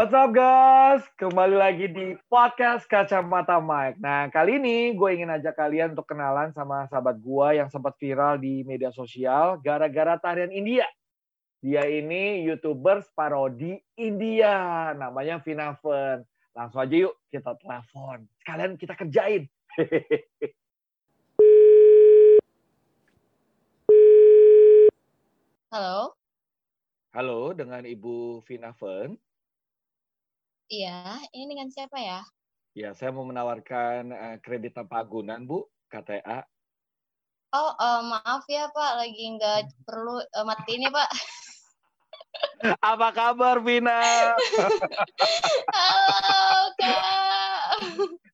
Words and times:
What's 0.00 0.16
up 0.16 0.32
guys? 0.32 1.04
Kembali 1.20 1.60
lagi 1.60 1.84
di 1.92 2.16
podcast 2.32 2.88
Kacamata 2.88 3.60
Mike. 3.60 4.00
Nah, 4.00 4.32
kali 4.32 4.56
ini 4.56 4.96
gue 4.96 5.12
ingin 5.12 5.28
ajak 5.28 5.52
kalian 5.60 5.92
untuk 5.92 6.08
kenalan 6.08 6.56
sama 6.56 6.88
sahabat 6.88 7.20
gue 7.20 7.60
yang 7.60 7.68
sempat 7.68 8.00
viral 8.00 8.40
di 8.40 8.64
media 8.64 8.88
sosial 8.96 9.60
gara-gara 9.60 10.16
tarian 10.16 10.48
India. 10.56 10.88
Dia 11.60 11.84
ini 11.84 12.48
YouTuber 12.48 13.12
parodi 13.12 13.76
India. 14.00 14.88
Namanya 14.96 15.36
Vina 15.44 15.76
Fern. 15.76 16.24
Langsung 16.56 16.80
aja 16.80 16.96
yuk 16.96 17.20
kita 17.28 17.60
telepon. 17.60 18.24
Sekalian 18.40 18.80
kita 18.80 18.96
kerjain. 18.96 19.52
Halo, 25.76 26.16
Halo, 27.12 27.52
dengan 27.52 27.84
Ibu 27.84 28.40
Vina 28.48 28.72
Fern. 28.72 29.20
Iya, 30.70 31.18
ini 31.34 31.50
dengan 31.50 31.68
siapa 31.68 31.98
ya? 31.98 32.22
Ya, 32.78 32.94
saya 32.94 33.10
mau 33.10 33.26
menawarkan 33.26 34.14
eh, 34.14 34.36
kredit 34.38 34.78
tanpa 34.78 35.02
agunan, 35.02 35.42
Bu, 35.42 35.66
KTA. 35.90 36.46
Oh, 37.50 37.74
eh, 37.74 38.00
maaf 38.06 38.46
ya 38.46 38.70
Pak, 38.70 38.92
lagi 38.94 39.24
nggak 39.34 39.74
perlu 39.82 40.22
eh, 40.22 40.44
matiin 40.46 40.86
ya 40.86 40.90
Pak. 40.94 41.10
Apa 42.94 43.10
kabar, 43.10 43.58
Vina? 43.58 43.98
Halo 45.74 46.70
Kak. 46.78 47.82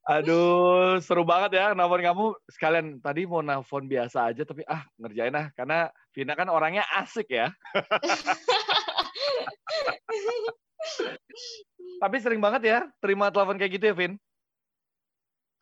Aduh, 0.07 1.01
seru 1.01 1.25
banget 1.25 1.59
ya 1.59 1.73
nelfon 1.73 2.05
kamu. 2.05 2.37
Sekalian 2.53 3.01
tadi 3.01 3.25
mau 3.25 3.41
nelfon 3.41 3.89
biasa 3.89 4.31
aja, 4.31 4.45
tapi 4.45 4.63
ah 4.69 4.85
ngerjain 5.01 5.35
ah. 5.35 5.49
Karena 5.57 5.89
Vina 6.13 6.37
kan 6.37 6.53
orangnya 6.53 6.85
asik 7.01 7.33
ya. 7.33 7.49
Tapi 11.97 12.17
sering 12.21 12.41
banget 12.41 12.63
ya 12.69 12.79
terima 13.01 13.33
telepon 13.33 13.57
kayak 13.57 13.73
gitu 13.81 13.85
ya, 13.91 13.95
Vin? 13.97 14.13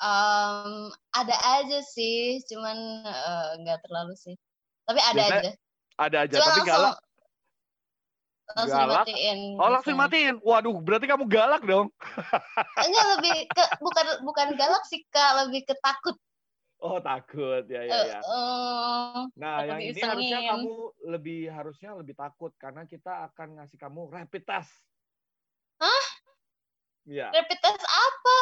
Em, 0.03 0.91
ada 1.15 1.37
aja 1.63 1.79
sih, 1.87 2.43
cuman 2.51 2.77
eh, 3.07 3.49
nggak 3.63 3.87
terlalu 3.87 4.15
sih. 4.19 4.35
Tapi 4.85 5.01
ada 5.01 5.15
Biasanya 5.17 5.53
aja. 5.55 5.63
Ada 5.95 6.17
aja, 6.27 6.37
Cuma 6.43 6.47
tapi 6.51 6.61
galak. 6.67 6.97
langsung 8.45 8.77
Galak? 8.77 9.07
dimatiin. 9.09 9.39
Oh, 9.57 9.71
langsung 9.73 9.97
matiin. 9.97 10.35
Waduh, 10.45 10.77
berarti 10.85 11.07
kamu 11.09 11.25
galak 11.31 11.63
dong. 11.65 11.89
Enggak 12.77 13.07
lebih 13.17 13.37
ke 13.49 13.65
bukan 13.81 14.07
bukan 14.27 14.49
galak 14.59 14.85
sih 14.85 15.01
Kak, 15.09 15.47
lebih 15.47 15.65
ke 15.65 15.73
takut. 15.81 16.19
Oh, 16.85 17.01
takut. 17.01 17.65
Ya, 17.73 17.89
ya, 17.89 17.97
ya. 18.05 18.21
eh, 18.21 19.23
Nah, 19.41 19.65
yang 19.65 19.81
ini 19.81 19.97
harusnya 19.97 20.39
kamu 20.53 20.75
lebih 21.09 21.41
harusnya 21.49 21.91
lebih 21.97 22.13
takut 22.13 22.53
karena 22.61 22.85
kita 22.85 23.33
akan 23.33 23.63
ngasih 23.63 23.79
kamu 23.81 24.13
rapid 24.13 24.43
test. 24.45 24.75
Iya. 27.05 27.29
rapid 27.33 27.59
test 27.61 27.85
apa? 27.85 28.39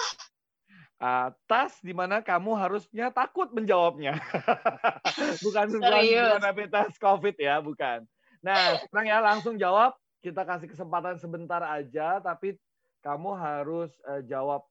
Ah, 1.03 1.35
tes 1.51 1.83
di 1.83 1.91
mana 1.91 2.23
kamu 2.23 2.55
harusnya 2.55 3.11
takut 3.11 3.51
menjawabnya. 3.51 4.15
bukan 5.47 5.67
bukan 5.83 6.39
rapid 6.39 6.71
test 6.71 6.97
COVID 7.03 7.35
ya, 7.43 7.59
bukan. 7.59 8.07
Nah, 8.39 8.55
sekarang 8.87 9.07
ya 9.11 9.19
langsung 9.19 9.59
jawab. 9.59 9.99
Kita 10.23 10.47
kasih 10.47 10.71
kesempatan 10.71 11.19
sebentar 11.19 11.59
aja, 11.67 12.23
tapi 12.23 12.55
kamu 13.03 13.35
harus 13.35 13.91
eh, 14.07 14.23
jawab 14.31 14.63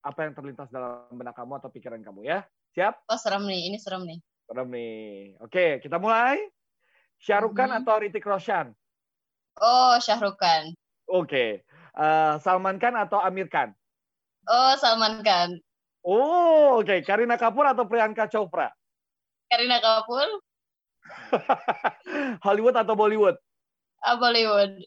apa 0.00 0.24
yang 0.24 0.32
terlintas 0.32 0.72
dalam 0.72 1.04
benak 1.12 1.36
kamu 1.36 1.60
atau 1.60 1.68
pikiran 1.68 2.00
kamu 2.00 2.24
ya. 2.24 2.48
Siap? 2.72 3.04
Oh 3.04 3.20
serem 3.20 3.44
nih, 3.44 3.68
ini 3.68 3.76
serem 3.76 4.08
nih. 4.08 4.18
Serem 4.48 4.68
nih. 4.72 5.36
Oke, 5.44 5.84
kita 5.84 6.00
mulai. 6.00 6.40
Syarukan 7.20 7.68
Mhm. 7.68 7.78
atau 7.84 7.94
Ritik 8.00 8.24
Roshan? 8.24 8.72
Oh 9.60 10.00
Syahrukh 10.00 10.40
Khan. 10.40 10.72
Oke. 11.04 11.67
Eh, 11.98 12.34
Salman 12.46 12.78
Khan 12.78 12.94
atau 12.94 13.18
Amir 13.18 13.50
Khan? 13.50 13.74
Oh 14.46 14.72
Salman 14.78 15.18
Khan. 15.26 15.58
Oh, 16.06 16.78
oke. 16.78 17.02
Karina 17.02 17.34
Kapoor 17.34 17.74
atau 17.74 17.84
Priyanka 17.90 18.30
Chopra? 18.30 18.70
Karina 19.50 19.82
Kapoor. 19.82 20.30
Hollywood 22.46 22.78
atau 22.78 22.94
Bollywood? 22.94 23.34
Ah, 23.98 24.14
Bollywood. 24.14 24.78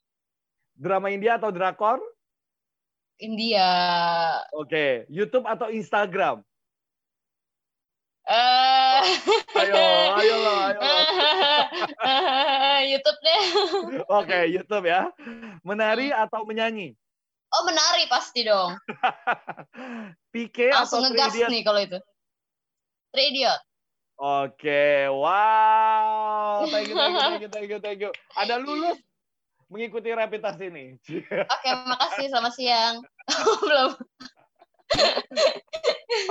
Drama 0.80 1.12
India 1.12 1.36
atau 1.36 1.52
drakor? 1.52 2.00
India. 3.20 3.68
Oke. 4.56 5.04
YouTube 5.12 5.44
atau 5.46 5.68
Instagram? 5.68 6.42
Eh. 8.26 8.71
Ayo, 9.58 9.76
ayo 10.22 10.36
lah, 10.46 10.58
ayo. 10.72 10.80
YouTube 12.92 13.20
deh. 13.22 13.42
Oke, 14.10 14.40
YouTube 14.50 14.86
ya. 14.86 15.10
Menari 15.66 16.14
atau 16.14 16.46
menyanyi? 16.46 16.94
Oh 17.52 17.68
menari 17.68 18.08
pasti 18.08 18.48
dong. 18.48 18.80
PK 20.34 20.72
Langsung 20.72 21.04
atau 21.04 21.12
ngegas 21.12 21.36
3 21.36 21.52
nih 21.52 21.62
kalau 21.68 21.82
itu. 21.84 22.00
Three 23.12 23.28
Idiot. 23.36 23.60
Oke, 24.22 25.10
wow. 25.10 26.62
Thank 26.70 26.94
you, 26.94 26.96
thank 26.96 27.12
you, 27.12 27.20
thank 27.20 27.42
you, 27.42 27.50
thank 27.50 27.70
you, 27.74 27.80
thank 27.82 28.00
you. 28.06 28.12
Ada 28.38 28.62
lulus 28.62 29.02
mengikuti 29.72 30.12
rapid 30.12 30.44
test 30.44 30.62
ini. 30.62 31.00
Oke, 31.56 31.70
makasih. 31.88 32.28
Selamat 32.28 32.54
siang. 32.54 32.96
Belum. 33.66 33.92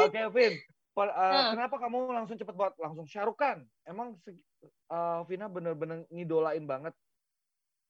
Oke, 0.04 0.20
Vin. 0.32 0.54
Uh, 0.98 1.06
Hmm. 1.06 1.56
Kenapa 1.56 1.80
kamu 1.80 2.12
langsung 2.12 2.36
cepet 2.36 2.52
banget? 2.52 2.74
Langsung 2.82 3.06
Syarukan. 3.06 3.64
Emang 3.86 4.18
uh, 4.90 5.24
Vina 5.24 5.46
bener-bener 5.48 6.04
ngidolain 6.10 6.66
banget. 6.66 6.92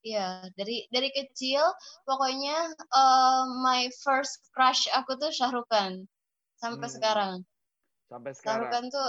Iya, 0.00 0.48
dari 0.56 0.88
dari 0.88 1.12
kecil 1.12 1.60
pokoknya 2.08 2.72
eh, 2.72 3.42
my 3.60 3.84
first 4.00 4.48
crush 4.56 4.88
aku 4.96 5.12
tuh 5.20 5.28
Syahrukh 5.28 5.68
Khan. 5.68 6.08
Sampai 6.56 6.88
Hmm. 6.88 6.96
sekarang. 6.96 7.32
Sampai 8.08 8.32
sekarang. 8.32 8.72
Khan 8.72 8.84
tuh 8.88 9.08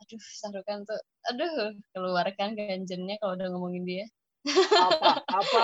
aduh 0.00 0.22
Syahrukh 0.40 0.64
Khan 0.64 0.80
tuh 0.88 0.96
aduh 1.28 1.76
keluarkan 1.92 2.56
ganjennya 2.56 3.20
kalau 3.20 3.36
udah 3.36 3.48
ngomongin 3.52 3.84
dia. 3.84 4.06
Apa, 4.48 5.20
apa, 5.44 5.62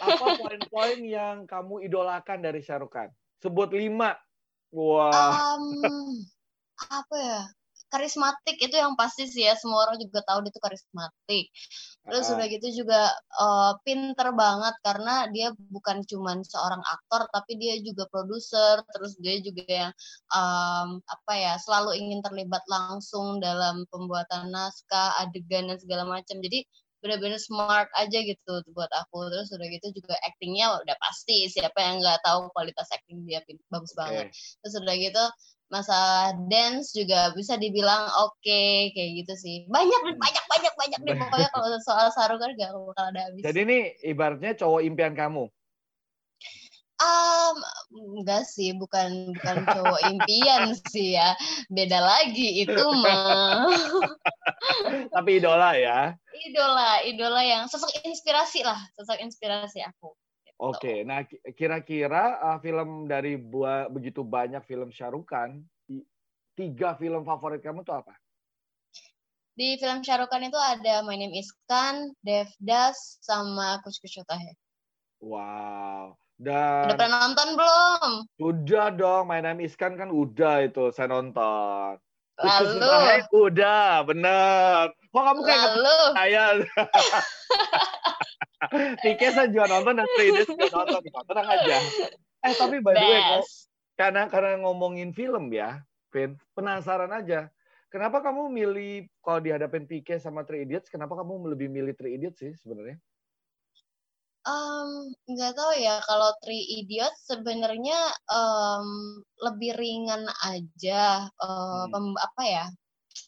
apa 0.00 0.24
poin-poin 0.40 1.00
yang 1.04 1.48
kamu 1.48 1.88
idolakan 1.88 2.44
dari 2.44 2.60
Syarukan? 2.60 3.08
Sebut 3.40 3.72
lima. 3.72 4.12
Wah. 4.76 5.56
Em, 5.56 6.20
apa 6.90 7.16
ya? 7.18 7.40
Karismatik 7.92 8.56
itu 8.56 8.72
yang 8.72 8.96
pasti 8.96 9.28
sih 9.28 9.44
ya 9.44 9.52
semua 9.52 9.84
orang 9.84 10.00
juga 10.00 10.24
tahu 10.24 10.40
dia 10.48 10.52
tuh 10.56 10.64
karismatik. 10.64 11.52
Terus 12.08 12.26
Ah, 12.26 12.34
udah 12.34 12.46
gitu 12.48 12.68
juga 12.84 13.12
eh, 13.44 13.72
pinter 13.84 14.28
banget 14.32 14.74
karena 14.80 15.28
dia 15.34 15.52
bukan 15.74 16.00
cuman 16.08 16.40
seorang 16.44 16.80
aktor 16.84 17.28
tapi 17.36 17.52
dia 17.60 17.76
juga 17.84 18.08
produser. 18.08 18.80
Terus 18.96 19.12
dia 19.20 19.36
juga 19.44 19.64
yang 19.68 19.92
em, 20.32 20.88
apa 21.04 21.32
ya 21.36 21.52
selalu 21.60 21.90
ingin 22.00 22.20
terlibat 22.24 22.64
langsung 22.68 23.40
dalam 23.44 23.84
pembuatan 23.92 24.48
naskah, 24.52 25.20
adegan 25.20 25.68
dan 25.68 25.76
segala 25.80 26.04
macam. 26.08 26.40
Jadi 26.40 26.64
benar-benar 27.02 27.40
smart 27.42 27.88
aja 27.98 28.18
gitu 28.24 28.52
buat 28.72 28.88
aku. 28.92 29.18
Terus 29.32 29.48
udah 29.52 29.68
gitu 29.68 29.86
juga 30.00 30.14
actingnya 30.24 30.80
udah 30.80 30.96
pasti 31.02 31.44
siapa 31.52 31.76
yang 31.82 32.00
nggak 32.00 32.24
tahu 32.24 32.48
kualitas 32.56 32.88
acting 32.94 33.24
dia 33.28 33.44
bagus 33.68 33.92
oke. 33.92 33.98
banget. 33.98 34.26
Terus 34.64 34.74
udah 34.80 34.94
gitu 34.96 35.24
masalah 35.72 36.36
dance 36.52 36.92
juga 36.92 37.32
bisa 37.32 37.56
dibilang 37.56 38.04
oke 38.20 38.92
kayak 38.92 39.10
gitu 39.24 39.34
sih. 39.40 39.56
Banyak 39.72 40.00
Hmm. 40.04 40.20
banyak 40.20 40.44
banyak 40.44 40.74
banyak 40.76 41.00
deh 41.00 41.14
pokoknya 41.16 41.48
kalau 41.48 41.68
soal 41.80 42.12
Saru 42.12 42.36
kan 42.36 42.52
gak 42.60 42.76
bakal 42.76 43.04
ada 43.08 43.32
habis. 43.32 43.40
Jadi 43.40 43.58
ini 43.64 43.78
ibaratnya 44.04 44.52
cowok 44.52 44.84
impian 44.84 45.16
kamu. 45.16 45.48
Um, 47.02 47.56
enggak 48.22 48.46
sih, 48.46 48.76
bukan 48.78 49.34
bukan 49.34 49.56
cowok 49.66 50.00
impian 50.12 50.76
sih 50.86 51.16
ya. 51.16 51.34
Beda 51.66 51.98
lagi 51.98 52.62
itu 52.62 52.84
mah. 52.92 53.66
Tapi 55.16 55.42
idola 55.42 55.74
ya. 55.74 56.14
idola, 56.32 57.02
idola 57.02 57.40
yang 57.42 57.66
sosok 57.66 57.90
inspirasi 58.06 58.62
lah, 58.62 58.78
sosok 58.94 59.18
inspirasi 59.24 59.82
aku. 59.82 60.14
Oke, 60.62 61.02
nah 61.02 61.26
ki- 61.26 61.42
kira-kira 61.58 62.38
uh, 62.38 62.58
film 62.62 63.10
dari 63.10 63.34
bua- 63.34 63.90
begitu 63.90 64.22
banyak 64.22 64.62
film 64.62 64.94
Syarukan, 64.94 65.58
tiga 66.54 66.94
film 66.94 67.26
favorit 67.26 67.58
kamu 67.58 67.82
tuh 67.82 67.98
apa? 67.98 68.14
Di 69.58 69.74
film 69.76 70.06
Khan 70.06 70.46
itu 70.46 70.54
ada 70.56 71.02
My 71.02 71.18
Name 71.18 71.34
Is 71.34 71.50
Khan, 71.66 72.14
Devdas, 72.22 73.18
sama 73.20 73.82
Kuch 73.82 73.98
Kuch 73.98 74.22
Hota 74.22 74.38
Hai. 74.38 74.54
Wow. 75.18 76.14
Udah 76.38 76.88
Dan 76.88 76.96
pernah 76.96 77.26
nonton 77.26 77.48
belum? 77.58 78.10
udah 78.38 78.86
dong, 78.94 79.22
My 79.26 79.42
Name 79.42 79.66
Is 79.66 79.74
Khan 79.74 79.98
kan 79.98 80.14
udah 80.14 80.62
itu 80.62 80.94
saya 80.94 81.10
nonton. 81.10 81.98
Lalu, 82.38 83.26
udah, 83.34 84.06
bener. 84.06 84.94
Kok 85.10 85.22
kamu 85.26 85.40
kayak 85.42 85.62
lalu, 85.74 85.98
percaya? 86.16 86.44
Tike 89.02 89.28
saya 89.34 89.50
juga 89.50 89.66
nonton 89.70 89.98
dan 89.98 90.06
Idiots 90.18 90.50
juga 90.54 90.84
nonton. 90.86 91.02
Tenang 91.02 91.48
aja. 91.50 91.76
Eh 92.42 92.54
tapi 92.58 92.82
by 92.82 92.94
the 92.94 93.06
way, 93.06 93.20
kok, 93.22 93.46
karena 93.98 94.22
karena 94.30 94.58
ngomongin 94.62 95.10
film 95.14 95.50
ya, 95.50 95.82
Vin, 96.10 96.38
penasaran 96.54 97.10
aja. 97.10 97.50
Kenapa 97.92 98.24
kamu 98.24 98.48
milih 98.48 99.06
kalau 99.20 99.44
dihadapin 99.44 99.84
PK 99.84 100.16
sama 100.16 100.48
Three 100.48 100.64
Idiots, 100.64 100.88
kenapa 100.88 101.12
kamu 101.12 101.52
lebih 101.52 101.68
milih 101.68 101.92
Three 101.92 102.16
Idiots 102.16 102.40
sih 102.40 102.56
sebenarnya? 102.56 102.96
Um, 104.42 105.14
nggak 105.30 105.54
tahu 105.54 105.72
ya 105.78 106.02
kalau 106.02 106.34
Three 106.42 106.82
Idiots 106.82 107.30
sebenarnya 107.30 108.10
um, 108.26 109.22
lebih 109.38 109.78
ringan 109.78 110.26
aja 110.42 111.30
uh, 111.38 111.86
hmm. 111.86 111.94
pem, 111.94 112.06
apa 112.18 112.42
ya 112.42 112.64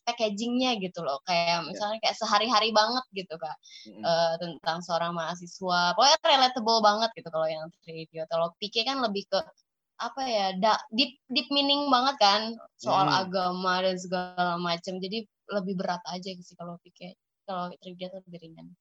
packagingnya 0.05 0.77
gitu 0.81 1.01
loh 1.01 1.19
kayak 1.25 1.65
ya. 1.65 1.67
misalnya 1.67 1.99
kayak 2.05 2.17
sehari-hari 2.17 2.71
banget 2.71 3.05
gitu 3.17 3.35
kak 3.41 3.57
hmm. 3.89 4.03
uh, 4.05 4.35
tentang 4.39 4.79
seorang 4.85 5.13
mahasiswa 5.17 5.97
pokoknya 5.97 6.19
relatable 6.23 6.81
banget 6.85 7.11
gitu 7.17 7.29
kalau 7.33 7.49
yang 7.49 7.65
Three 7.83 8.07
Idiots 8.09 8.31
kalau 8.31 8.53
PK 8.61 8.85
kan 8.85 9.01
lebih 9.01 9.25
ke 9.29 9.41
apa 9.95 10.23
ya 10.27 10.47
da, 10.59 10.77
deep 10.93 11.17
deep 11.31 11.49
meaning 11.49 11.89
banget 11.89 12.17
kan 12.21 12.43
soal 12.77 13.09
hmm. 13.09 13.21
agama 13.25 13.81
dan 13.81 13.97
segala 13.97 14.61
macam 14.61 15.01
jadi 15.01 15.25
lebih 15.51 15.75
berat 15.81 16.03
aja 16.13 16.31
sih 16.37 16.57
kalau 16.57 16.77
PK 16.85 17.17
kalau 17.49 17.73
Three 17.81 17.97
Idiots 17.97 18.21
lebih 18.29 18.41
ringan 18.45 18.73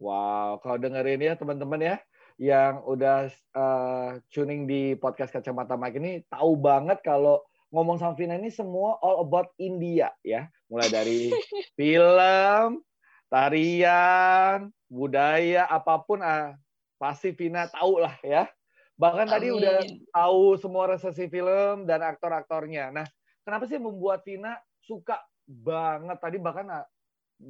Wow, 0.00 0.64
kalau 0.64 0.80
dengerin 0.80 1.20
ya 1.20 1.36
teman-teman 1.36 1.76
ya, 1.76 1.96
yang 2.40 2.80
udah 2.88 3.28
uh, 3.52 4.16
tuning 4.32 4.64
di 4.64 4.96
podcast 4.96 5.28
Kacamata 5.28 5.76
Mike 5.76 6.00
ini 6.00 6.24
tahu 6.32 6.56
banget 6.56 7.04
kalau 7.04 7.44
ngomong 7.68 8.00
sama 8.00 8.16
Vina 8.16 8.40
ini 8.40 8.48
semua 8.48 8.96
all 9.04 9.20
about 9.20 9.52
India 9.60 10.08
ya. 10.24 10.48
Mulai 10.70 10.88
dari 10.88 11.34
film, 11.78 12.78
tarian, 13.26 14.70
budaya, 14.86 15.66
apa 15.66 15.98
pun 16.06 16.22
ah, 16.22 16.54
pasti 16.94 17.34
Vina 17.34 17.66
tahu 17.66 17.98
lah 17.98 18.14
ya. 18.22 18.46
Bahkan 18.94 19.26
Amin. 19.26 19.34
tadi 19.34 19.48
udah 19.50 19.76
tahu 20.14 20.54
semua 20.62 20.94
resesi 20.94 21.26
film 21.26 21.90
dan 21.90 22.06
aktor-aktornya. 22.06 22.94
Nah, 22.94 23.06
kenapa 23.42 23.66
sih 23.66 23.82
membuat 23.82 24.22
Vina 24.22 24.54
suka 24.78 25.18
banget 25.50 26.18
tadi 26.22 26.38
bahkan 26.38 26.70
ah, 26.70 26.86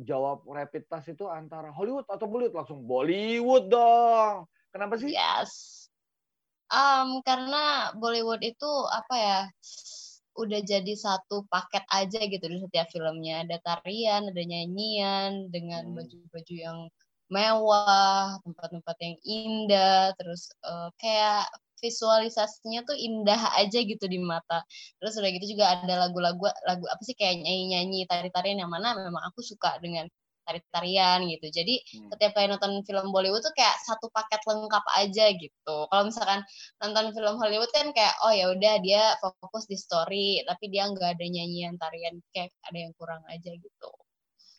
jawab 0.06 0.46
rapid 0.46 0.86
test 0.86 1.12
itu 1.12 1.26
antara 1.26 1.74
Hollywood 1.74 2.06
atau 2.06 2.30
Bollywood 2.30 2.56
langsung 2.56 2.86
Bollywood 2.86 3.68
dong. 3.68 4.46
Kenapa 4.70 4.94
sih? 4.96 5.10
Yes. 5.10 5.50
Um, 6.70 7.18
karena 7.26 7.90
Bollywood 7.98 8.38
itu 8.46 8.70
apa 8.86 9.14
ya? 9.18 9.40
Udah 10.38 10.60
jadi 10.62 10.92
satu 10.94 11.46
paket 11.50 11.82
aja 11.90 12.20
gitu 12.26 12.44
di 12.46 12.58
setiap 12.62 12.86
filmnya 12.94 13.42
ada 13.42 13.58
tarian 13.62 14.30
ada 14.30 14.42
nyanyian 14.42 15.50
dengan 15.50 15.90
hmm. 15.90 15.96
baju-baju 15.98 16.54
yang 16.54 16.78
mewah 17.30 18.38
tempat-tempat 18.42 18.96
yang 18.98 19.16
indah 19.22 20.10
terus 20.18 20.50
uh, 20.66 20.90
kayak 20.98 21.46
visualisasinya 21.80 22.84
tuh 22.84 22.94
indah 22.94 23.40
aja 23.56 23.80
gitu 23.80 24.04
di 24.04 24.20
mata. 24.20 24.62
Terus 25.00 25.16
udah 25.16 25.30
gitu 25.32 25.56
juga 25.56 25.80
ada 25.80 26.06
lagu-lagu 26.06 26.44
lagu 26.68 26.84
apa 26.86 27.02
sih 27.02 27.16
kayak 27.16 27.40
nyanyi-nyanyi 27.40 28.04
tari-tarian 28.04 28.60
yang 28.60 28.70
mana 28.70 28.92
memang 28.94 29.24
aku 29.32 29.40
suka 29.40 29.80
dengan 29.80 30.06
tari-tarian 30.50 31.30
gitu. 31.30 31.46
Jadi 31.46 31.78
hmm. 31.78 32.10
setiap 32.10 32.34
kali 32.34 32.50
nonton 32.50 32.82
film 32.82 33.14
Bollywood 33.14 33.46
tuh 33.46 33.54
kayak 33.54 33.78
satu 33.86 34.10
paket 34.10 34.42
lengkap 34.42 34.84
aja 34.98 35.30
gitu. 35.38 35.76
Kalau 35.86 36.02
misalkan 36.02 36.42
nonton 36.82 37.14
film 37.14 37.34
Hollywood 37.38 37.70
kan 37.70 37.94
kayak 37.94 38.18
oh 38.26 38.34
ya 38.34 38.50
udah 38.50 38.74
dia 38.82 39.14
fokus 39.22 39.70
di 39.70 39.78
story, 39.78 40.42
tapi 40.42 40.74
dia 40.74 40.90
nggak 40.90 41.14
ada 41.14 41.26
nyanyian 41.30 41.78
tarian 41.78 42.18
kayak 42.34 42.50
ada 42.66 42.78
yang 42.82 42.90
kurang 42.98 43.22
aja 43.30 43.54
gitu. 43.54 43.90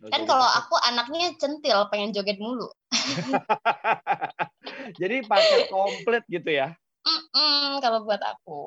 Oh, 0.01 0.09
kan 0.09 0.25
kalau 0.25 0.47
aku 0.47 0.73
anaknya 0.81 1.29
centil, 1.37 1.85
pengen 1.93 2.09
joget 2.09 2.41
mulu. 2.41 2.65
jadi 5.01 5.21
paket 5.29 5.69
komplit 5.69 6.25
gitu 6.25 6.49
ya? 6.49 6.73
Mm-mm, 7.01 7.81
kalau 7.81 8.05
buat 8.05 8.21
aku. 8.21 8.61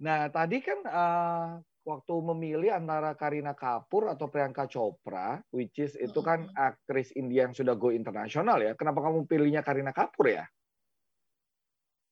Nah, 0.00 0.32
tadi 0.32 0.64
kan 0.64 0.78
uh, 0.88 1.60
waktu 1.84 2.14
memilih 2.32 2.76
antara 2.76 3.16
Karina 3.16 3.56
Kapoor 3.56 4.12
atau 4.12 4.28
Priyanka 4.28 4.68
Chopra, 4.68 5.40
which 5.50 5.80
is 5.80 5.96
itu 5.96 6.20
kan 6.20 6.52
aktris 6.54 7.10
India 7.16 7.48
yang 7.48 7.56
sudah 7.56 7.74
go 7.74 7.90
internasional 7.90 8.60
ya. 8.60 8.76
Kenapa 8.76 9.00
kamu 9.04 9.24
pilihnya 9.24 9.64
Karina 9.64 9.90
Kapoor 9.90 10.28
ya? 10.28 10.44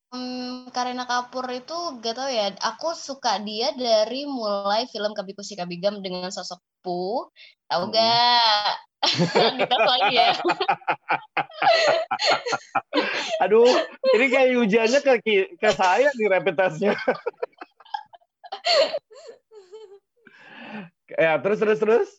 Hmm, 0.08 0.72
Karina 0.72 1.04
Kapoor 1.04 1.52
itu 1.52 1.76
gak 2.00 2.16
tau 2.16 2.32
ya. 2.32 2.56
Aku 2.64 2.96
suka 2.96 3.36
dia 3.44 3.76
dari 3.76 4.24
mulai 4.24 4.88
film 4.88 5.12
Kabiku 5.12 5.44
Si 5.44 5.52
Kabigam 5.52 6.00
dengan 6.00 6.32
sosok 6.32 6.64
Pu. 6.80 7.28
Tahu 7.68 7.84
hmm. 7.84 7.92
gak? 7.92 8.72
Lagi 9.92 10.16
ya. 10.16 10.32
Aduh, 13.44 13.68
ini 14.16 14.26
kayak 14.32 14.58
ujiannya 14.58 15.00
ke 15.04 15.20
ke 15.54 15.70
saya 15.76 16.08
nih 16.16 16.26
rapid 16.26 16.56
testnya. 16.56 16.96
ya, 21.16 21.40
terus 21.40 21.58
terus 21.62 21.78
terus. 21.80 22.10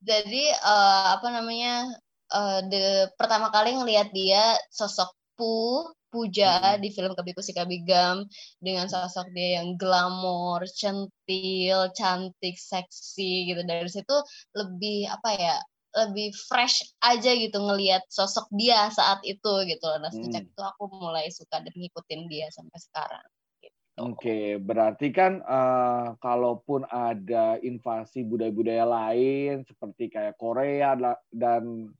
Jadi 0.00 0.44
uh, 0.64 1.18
apa 1.18 1.28
namanya? 1.32 1.88
Uh, 2.30 2.62
the 2.70 3.10
pertama 3.18 3.50
kali 3.50 3.74
ngelihat 3.74 4.14
dia 4.14 4.54
sosok 4.70 5.10
Pu 5.34 5.90
Puja 6.10 6.74
hmm. 6.74 6.82
di 6.82 6.90
film 6.90 7.14
Kabiku 7.14 7.42
Si 7.42 7.54
Kabigam 7.54 8.26
dengan 8.62 8.86
sosok 8.90 9.30
dia 9.34 9.62
yang 9.62 9.78
glamor, 9.78 10.62
centil, 10.66 11.90
cantik, 11.94 12.54
seksi 12.58 13.50
gitu. 13.50 13.62
Dari 13.66 13.90
situ 13.90 14.16
lebih 14.54 15.10
apa 15.10 15.30
ya? 15.34 15.56
lebih 15.90 16.30
fresh 16.46 16.86
aja 17.02 17.34
gitu 17.34 17.58
ngelihat 17.58 18.06
sosok 18.06 18.46
dia 18.54 18.86
saat 18.94 19.18
itu 19.26 19.66
gitu 19.66 19.90
Nah 19.98 20.06
sejak 20.14 20.46
hmm. 20.46 20.54
itu 20.54 20.62
aku 20.62 20.86
mulai 20.86 21.26
suka 21.34 21.58
dan 21.58 21.74
ngikutin 21.74 22.30
dia 22.30 22.46
sampai 22.54 22.78
sekarang. 22.78 23.26
Gitu. 24.00 24.08
Oke, 24.08 24.24
okay, 24.24 24.44
berarti 24.56 25.08
kan 25.12 25.44
uh, 25.44 26.16
kalaupun 26.24 26.88
ada 26.88 27.60
invasi 27.60 28.24
budaya-budaya 28.24 28.88
lain 28.88 29.60
seperti 29.68 30.08
kayak 30.08 30.40
Korea 30.40 30.96
dan 31.28 31.92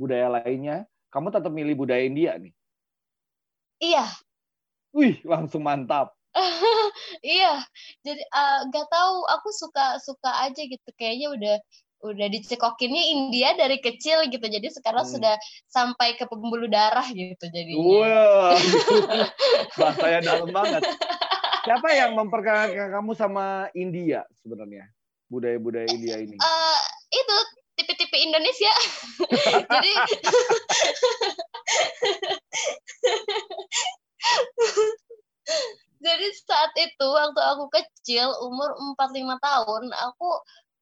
budaya 0.00 0.40
lainnya, 0.40 0.88
kamu 1.12 1.28
tetap 1.28 1.52
milih 1.52 1.76
budaya 1.76 2.00
India 2.08 2.40
nih? 2.40 2.52
Iya. 3.84 4.08
Wih, 4.96 5.20
langsung 5.28 5.60
mantap. 5.60 6.16
iya, 7.20 7.60
jadi 8.00 8.22
uh, 8.32 8.64
gak 8.72 8.88
tahu 8.88 9.16
aku 9.28 9.48
suka 9.52 10.00
suka 10.00 10.48
aja 10.48 10.64
gitu 10.64 10.88
kayaknya 10.96 11.28
udah 11.36 11.56
udah 12.02 12.28
dicekokinnya 12.34 13.02
India 13.14 13.54
dari 13.54 13.78
kecil 13.78 14.26
gitu 14.26 14.42
jadi 14.42 14.66
sekarang 14.74 15.06
hmm. 15.06 15.14
sudah 15.14 15.34
sampai 15.70 16.18
ke 16.18 16.26
pembuluh 16.26 16.66
darah 16.66 17.06
gitu 17.14 17.46
jadi 17.46 17.78
wow 17.78 18.58
bahasanya 19.78 20.20
dalam 20.26 20.50
banget 20.50 20.82
siapa 21.62 21.88
yang 21.94 22.18
memperkenalkan 22.18 22.90
kamu 22.90 23.12
sama 23.14 23.70
India 23.72 24.26
sebenarnya? 24.42 24.90
Budaya-budaya 25.32 25.88
India 25.88 26.20
ini. 26.20 26.36
Uh, 26.36 26.82
itu 27.08 27.36
tipe-tipe 27.80 28.16
Indonesia. 28.20 28.72
Jadi 29.72 29.92
jadi 36.02 36.26
saat 36.46 36.72
itu 36.78 37.06
waktu 37.06 37.40
aku 37.42 37.70
kecil 37.70 38.30
umur 38.42 38.74
45 38.98 39.38
tahun 39.38 39.82
aku 39.90 40.30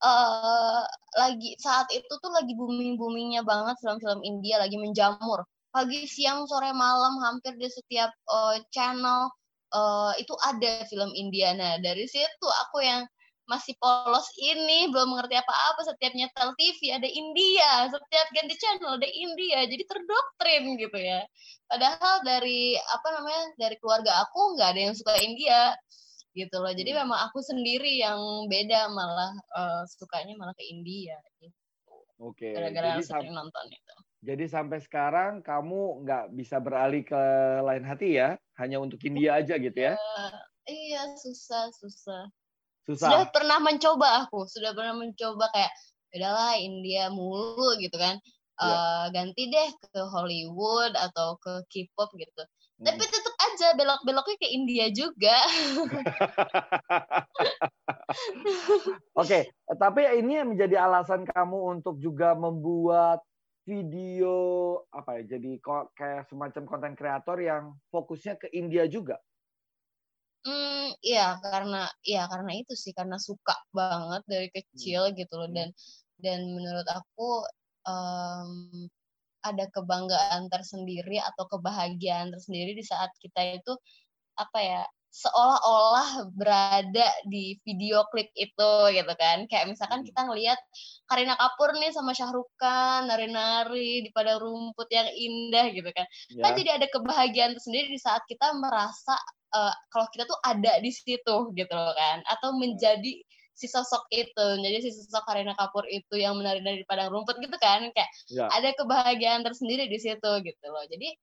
uh, 0.04 0.84
lagi 1.16 1.56
saat 1.60 1.88
itu 1.92 2.08
tuh 2.08 2.32
lagi 2.32 2.56
booming 2.56 2.96
boomingnya 2.96 3.44
banget 3.44 3.76
film-film 3.84 4.20
India 4.24 4.56
lagi 4.60 4.76
menjamur. 4.80 5.44
Pagi 5.70 6.02
siang 6.08 6.50
sore 6.50 6.74
malam 6.74 7.22
hampir 7.22 7.54
di 7.54 7.68
setiap 7.70 8.10
uh, 8.26 8.58
channel 8.74 9.30
uh, 9.74 10.12
itu 10.18 10.34
ada 10.46 10.84
film 10.86 11.10
India 11.14 11.54
nah 11.54 11.78
dari 11.82 12.06
situ 12.06 12.46
aku 12.68 12.82
yang 12.82 13.06
masih 13.50 13.74
polos 13.82 14.30
ini 14.38 14.86
belum 14.94 15.10
mengerti 15.10 15.34
apa-apa 15.34 15.82
setiap 15.82 16.14
nyetel 16.14 16.54
TV 16.54 16.94
ada 16.94 17.08
India 17.10 17.90
setiap 17.90 18.26
ganti 18.30 18.54
channel 18.54 18.94
ada 18.94 19.10
India 19.10 19.66
jadi 19.66 19.82
terdoktrin 19.90 20.78
gitu 20.78 20.98
ya 21.02 21.26
padahal 21.66 22.22
dari 22.22 22.78
apa 22.78 23.08
namanya 23.18 23.42
dari 23.58 23.74
keluarga 23.82 24.22
aku 24.22 24.54
nggak 24.54 24.68
ada 24.70 24.80
yang 24.86 24.94
suka 24.94 25.18
India 25.18 25.74
gitu 26.34 26.56
loh. 26.62 26.72
Jadi 26.72 26.90
hmm. 26.94 26.98
memang 27.06 27.18
aku 27.30 27.42
sendiri 27.42 27.98
yang 27.98 28.18
beda 28.46 28.90
malah 28.90 29.32
uh, 29.54 29.82
sukanya 29.86 30.34
malah 30.38 30.54
ke 30.54 30.64
India 30.70 31.18
gitu. 31.38 31.50
Oke. 32.20 32.50
Okay. 32.50 32.52
Gara-gara 32.54 33.00
sering 33.02 33.34
nonton 33.34 33.66
itu. 33.70 33.94
Jadi 34.20 34.44
sampai 34.52 34.84
sekarang 34.84 35.40
kamu 35.40 36.04
nggak 36.04 36.24
bisa 36.36 36.60
beralih 36.60 37.00
ke 37.00 37.22
lain 37.64 37.84
hati 37.88 38.20
ya, 38.20 38.36
hanya 38.60 38.76
untuk 38.76 39.00
India 39.00 39.40
aja 39.40 39.56
gitu 39.56 39.78
ya? 39.80 39.96
Uh, 39.96 40.36
iya 40.68 41.08
susah 41.16 41.72
susah. 41.72 42.28
Susah. 42.84 43.08
Sudah 43.08 43.24
pernah 43.32 43.56
mencoba 43.64 44.28
aku, 44.28 44.44
sudah 44.44 44.76
pernah 44.76 44.92
mencoba 44.92 45.48
kayak 45.56 45.72
udahlah 46.12 46.60
India 46.60 47.08
mulu 47.08 47.80
gitu 47.80 47.96
kan. 47.96 48.20
Uh, 48.60 49.08
ganti 49.16 49.48
deh 49.48 49.72
ke 49.72 50.00
Hollywood 50.04 50.92
atau 50.92 51.40
ke 51.40 51.64
K-pop 51.72 52.12
gitu. 52.12 52.44
Hmm. 52.76 52.92
Tapi 52.92 53.08
tetap 53.08 53.34
aja 53.40 53.72
belok-beloknya 53.72 54.36
ke 54.36 54.48
India 54.52 54.92
juga. 54.92 55.32
Oke, 59.16 59.24
okay, 59.24 59.42
tapi 59.80 60.04
ini 60.20 60.44
yang 60.44 60.52
menjadi 60.52 60.76
alasan 60.84 61.24
kamu 61.24 61.80
untuk 61.80 61.96
juga 62.04 62.36
membuat 62.36 63.24
video 63.70 64.34
apa 64.90 65.22
ya? 65.22 65.38
Jadi 65.38 65.62
kok 65.62 65.94
kayak 65.94 66.26
semacam 66.26 66.62
konten 66.66 66.94
kreator 66.98 67.38
yang 67.38 67.78
fokusnya 67.94 68.34
ke 68.42 68.50
India 68.50 68.90
juga. 68.90 69.22
Hmm, 70.40 70.96
iya 71.04 71.36
karena 71.44 71.84
iya 72.00 72.24
karena 72.24 72.56
itu 72.56 72.72
sih 72.72 72.96
karena 72.96 73.20
suka 73.20 73.52
banget 73.76 74.24
dari 74.24 74.48
kecil 74.48 75.12
hmm. 75.12 75.14
gitu 75.20 75.34
loh 75.36 75.50
dan 75.52 75.68
dan 76.16 76.40
menurut 76.48 76.88
aku 76.88 77.44
um, 77.84 78.88
ada 79.44 79.68
kebanggaan 79.68 80.48
tersendiri 80.48 81.20
atau 81.20 81.44
kebahagiaan 81.44 82.32
tersendiri 82.32 82.72
di 82.72 82.84
saat 82.84 83.12
kita 83.20 83.60
itu 83.60 83.72
apa 84.40 84.58
ya 84.64 84.82
seolah-olah 85.10 86.30
berada 86.38 87.10
di 87.26 87.58
video 87.66 88.06
klip 88.14 88.30
itu 88.38 88.72
gitu 88.94 89.12
kan. 89.18 89.44
Kayak 89.50 89.74
misalkan 89.74 90.06
kita 90.06 90.22
ngelihat 90.22 90.56
Karina 91.10 91.34
Kapur 91.34 91.74
nih 91.74 91.90
sama 91.90 92.14
Syahrukan 92.14 93.10
nari-nari 93.10 94.06
di 94.06 94.10
padang 94.14 94.38
rumput 94.38 94.86
yang 94.94 95.10
indah 95.10 95.66
gitu 95.74 95.90
kan. 95.90 96.06
Ya. 96.30 96.42
kan 96.46 96.52
jadi 96.54 96.70
ada 96.78 96.86
kebahagiaan 96.86 97.58
tersendiri 97.58 97.90
di 97.90 97.98
saat 97.98 98.22
kita 98.30 98.54
merasa 98.54 99.18
uh, 99.50 99.74
kalau 99.90 100.06
kita 100.14 100.30
tuh 100.30 100.38
ada 100.46 100.78
di 100.78 100.94
situ 100.94 101.36
gitu 101.58 101.74
loh 101.74 101.94
kan. 101.98 102.22
Atau 102.30 102.54
menjadi 102.54 103.18
si 103.50 103.66
sosok 103.68 104.08
itu 104.14 104.46
jadi 104.62 104.78
si 104.78 104.94
sosok 104.94 105.26
Karina 105.26 105.52
Kapur 105.58 105.84
itu 105.90 106.16
yang 106.16 106.38
menari-nari 106.38 106.80
di 106.80 106.86
padang 106.86 107.10
rumput 107.10 107.42
gitu 107.42 107.58
kan. 107.58 107.82
Kayak 107.90 108.10
ya. 108.30 108.46
ada 108.46 108.70
kebahagiaan 108.78 109.42
tersendiri 109.42 109.90
di 109.90 109.98
situ 109.98 110.30
gitu 110.46 110.66
loh. 110.70 110.86
Jadi 110.86 111.18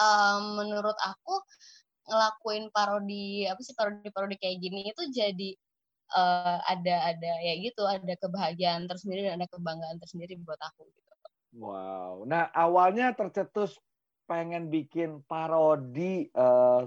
um, 0.00 0.56
menurut 0.56 0.96
aku 1.04 1.36
ngelakuin 2.08 2.72
parodi 2.72 3.44
apa 3.44 3.60
sih 3.60 3.76
parodi-parodi 3.76 4.40
kayak 4.40 4.56
gini 4.58 4.88
itu 4.88 5.02
jadi 5.12 5.50
uh, 6.16 6.58
ada 6.64 7.14
ada 7.14 7.32
ya 7.44 7.54
gitu 7.60 7.84
ada 7.84 8.14
kebahagiaan 8.16 8.88
tersendiri 8.88 9.28
dan 9.28 9.40
ada 9.40 9.46
kebanggaan 9.52 10.00
tersendiri 10.00 10.40
buat 10.40 10.58
aku 10.58 10.88
gitu. 10.88 11.08
Wow. 11.58 12.24
Nah 12.28 12.48
awalnya 12.52 13.12
tercetus 13.12 13.76
pengen 14.28 14.68
bikin 14.68 15.24
parodi 15.24 16.28
uh, 16.36 16.84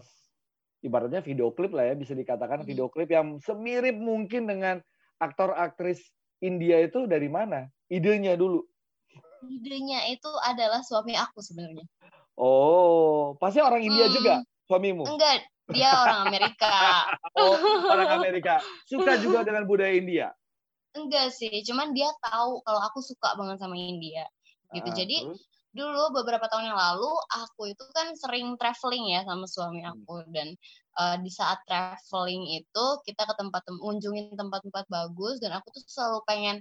ibaratnya 0.86 1.22
video 1.25 1.50
klip 1.54 1.74
lah 1.74 1.94
ya 1.94 1.96
bisa 1.98 2.13
dikatakan 2.13 2.62
hmm. 2.62 2.68
video 2.70 2.88
klip 2.90 3.10
yang 3.10 3.42
semirip 3.42 3.98
mungkin 3.98 4.46
dengan 4.50 4.78
aktor 5.22 5.54
aktris 5.54 6.01
India 6.42 6.82
itu 6.82 7.06
dari 7.06 7.30
mana? 7.30 7.70
Idenya 7.90 8.34
dulu. 8.34 8.66
Idenya 9.46 10.10
itu 10.10 10.30
adalah 10.46 10.82
suami 10.82 11.13
aku 11.18 11.42
sebenarnya. 11.42 11.86
Oh, 12.38 13.38
pasti 13.38 13.62
orang 13.62 13.86
India 13.86 14.10
hmm. 14.10 14.16
juga 14.18 14.34
suamimu? 14.72 15.04
Enggak, 15.04 15.44
dia 15.68 15.92
orang 15.92 16.32
Amerika. 16.32 16.72
oh, 17.44 17.56
orang 17.92 18.24
Amerika. 18.24 18.63
Suka 18.88 19.20
juga 19.20 19.44
dengan 19.48 19.68
budaya 19.68 19.92
India? 19.92 20.32
Enggak 20.96 21.36
sih, 21.36 21.51
cuman 21.68 21.92
dia 21.92 22.08
tahu 22.24 22.63
kalau 22.63 22.82
aku 22.88 23.04
suka 23.04 23.36
banget 23.36 23.60
sama 23.60 23.75
India. 23.75 24.24
Gitu. 24.72 24.88
Ah, 24.88 24.96
Jadi 24.96 25.18
terus? 25.28 25.44
dulu 25.75 26.16
beberapa 26.16 26.48
tahun 26.48 26.72
yang 26.72 26.80
lalu 26.80 27.12
aku 27.32 27.72
itu 27.72 27.84
kan 27.96 28.12
sering 28.16 28.56
traveling 28.60 29.12
ya 29.12 29.24
sama 29.24 29.48
suami 29.48 29.84
hmm. 29.84 29.92
aku 29.92 30.16
dan 30.32 30.56
uh, 31.00 31.16
di 31.20 31.32
saat 31.32 31.63
traveling 31.63 32.60
itu 32.60 32.86
kita 33.08 33.24
ke 33.24 33.34
tempat 33.40 33.63
mengunjungi 33.72 34.36
tempat-tempat 34.36 34.86
bagus 34.92 35.40
dan 35.40 35.56
aku 35.56 35.72
tuh 35.72 35.84
selalu 35.88 36.20
pengen 36.28 36.60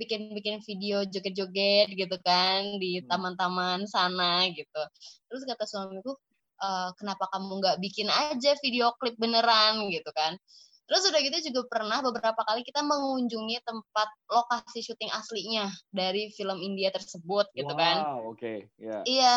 bikin-bikin 0.00 0.60
video 0.64 1.04
joget-joget 1.04 1.92
gitu 1.92 2.16
kan 2.24 2.80
di 2.80 3.00
hmm. 3.00 3.08
taman-taman 3.08 3.84
sana 3.88 4.48
gitu. 4.52 4.82
Terus 5.28 5.42
kata 5.44 5.64
suamiku, 5.68 6.16
uh, 6.62 6.94
kenapa 6.96 7.26
kamu 7.34 7.58
nggak 7.58 7.76
bikin 7.82 8.08
aja 8.08 8.54
video 8.62 8.94
klip 8.96 9.18
beneran 9.18 9.90
gitu 9.90 10.08
kan 10.14 10.38
terus 10.86 11.08
udah 11.08 11.20
gitu 11.24 11.38
juga 11.52 11.62
pernah 11.70 12.02
beberapa 12.02 12.42
kali 12.42 12.66
kita 12.66 12.82
mengunjungi 12.82 13.64
tempat 13.64 14.08
lokasi 14.28 14.82
syuting 14.82 15.08
aslinya 15.14 15.70
dari 15.88 16.28
film 16.34 16.58
India 16.58 16.90
tersebut 16.90 17.48
gitu 17.54 17.72
wow, 17.72 17.80
kan 17.80 17.96
oke 18.28 18.36
okay. 18.36 18.56
yeah. 18.76 19.02
iya 19.06 19.34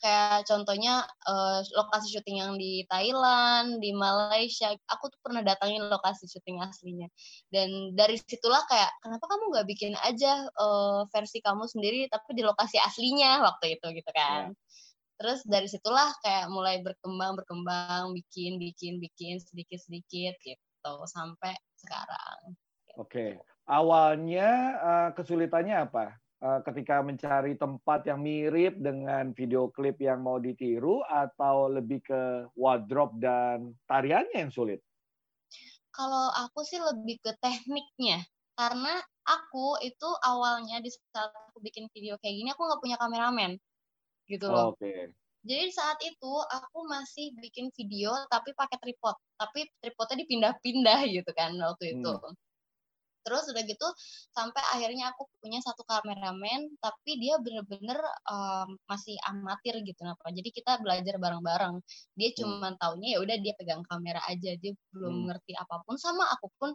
kayak 0.00 0.44
contohnya 0.44 1.04
uh, 1.24 1.60
lokasi 1.72 2.12
syuting 2.12 2.36
yang 2.44 2.52
di 2.60 2.84
Thailand, 2.84 3.80
di 3.80 3.96
Malaysia, 3.96 4.68
aku 4.92 5.08
tuh 5.08 5.20
pernah 5.24 5.40
datangin 5.40 5.88
lokasi 5.88 6.28
syuting 6.28 6.60
aslinya. 6.60 7.08
Dan 7.48 7.96
dari 7.96 8.20
situlah 8.20 8.60
kayak 8.68 8.92
kenapa 9.00 9.24
kamu 9.24 9.56
nggak 9.56 9.66
bikin 9.72 9.96
aja 10.04 10.52
uh, 10.60 11.08
versi 11.08 11.40
kamu 11.40 11.64
sendiri 11.64 12.12
tapi 12.12 12.36
di 12.36 12.44
lokasi 12.44 12.76
aslinya 12.76 13.40
waktu 13.40 13.80
itu 13.80 13.86
gitu 13.96 14.10
kan. 14.12 14.52
Yeah 14.52 14.84
terus 15.16 15.40
dari 15.48 15.64
situlah 15.68 16.12
kayak 16.20 16.52
mulai 16.52 16.84
berkembang 16.84 17.40
berkembang 17.40 18.12
bikin 18.12 18.60
bikin 18.60 19.00
bikin 19.00 19.40
sedikit 19.40 19.80
sedikit 19.80 20.36
gitu 20.44 20.94
sampai 21.08 21.56
sekarang. 21.80 22.56
Oke. 22.96 23.10
Okay. 23.10 23.30
awalnya 23.66 24.78
uh, 24.78 25.10
kesulitannya 25.16 25.90
apa? 25.90 26.14
Uh, 26.36 26.60
ketika 26.68 27.00
mencari 27.00 27.56
tempat 27.56 28.04
yang 28.04 28.20
mirip 28.20 28.76
dengan 28.76 29.32
video 29.32 29.72
klip 29.72 29.96
yang 29.98 30.20
mau 30.20 30.36
ditiru 30.36 31.00
atau 31.08 31.72
lebih 31.72 32.04
ke 32.04 32.22
wardrobe 32.54 33.16
dan 33.18 33.72
tariannya 33.88 34.46
yang 34.46 34.52
sulit? 34.52 34.84
Kalau 35.96 36.28
aku 36.44 36.60
sih 36.60 36.76
lebih 36.76 37.18
ke 37.24 37.32
tekniknya. 37.40 38.20
Karena 38.56 39.00
aku 39.26 39.80
itu 39.84 40.08
awalnya 40.22 40.78
di 40.80 40.88
saat 40.92 41.28
aku 41.50 41.58
bikin 41.60 41.90
video 41.90 42.16
kayak 42.22 42.34
gini 42.40 42.48
aku 42.54 42.62
nggak 42.62 42.80
punya 42.80 42.96
kameramen 42.96 43.58
gitu 44.26 44.46
loh. 44.50 44.74
Oke. 44.74 44.82
Okay. 44.82 45.00
Jadi 45.46 45.70
saat 45.70 45.98
itu 46.02 46.32
aku 46.50 46.90
masih 46.90 47.30
bikin 47.38 47.70
video 47.70 48.10
tapi 48.26 48.50
pakai 48.58 48.82
tripod, 48.82 49.14
tapi 49.38 49.70
tripodnya 49.78 50.26
dipindah-pindah 50.26 51.00
gitu 51.16 51.30
kan 51.38 51.54
waktu 51.54 51.98
itu. 51.98 52.12
Hmm. 52.12 52.34
Terus 53.26 53.42
udah 53.50 53.62
gitu 53.66 53.88
sampai 54.30 54.62
akhirnya 54.70 55.10
aku 55.10 55.26
punya 55.42 55.58
satu 55.58 55.82
kameramen 55.82 56.70
tapi 56.78 57.18
dia 57.18 57.34
bener-bener 57.42 57.98
um, 58.30 58.74
masih 58.90 59.18
amatir 59.26 59.82
gitu 59.86 60.02
apa. 60.02 60.30
Jadi 60.34 60.50
kita 60.50 60.78
belajar 60.82 61.14
bareng-bareng. 61.18 61.78
Dia 62.18 62.30
hmm. 62.34 62.38
cuma 62.42 62.68
taunya 62.78 63.08
ya 63.14 63.18
udah 63.22 63.36
dia 63.38 63.54
pegang 63.54 63.82
kamera 63.86 64.22
aja, 64.26 64.50
dia 64.58 64.74
belum 64.94 65.14
hmm. 65.14 65.24
ngerti 65.30 65.52
apa 65.58 65.82
pun 65.86 65.94
sama 65.94 66.26
aku 66.34 66.50
pun 66.58 66.70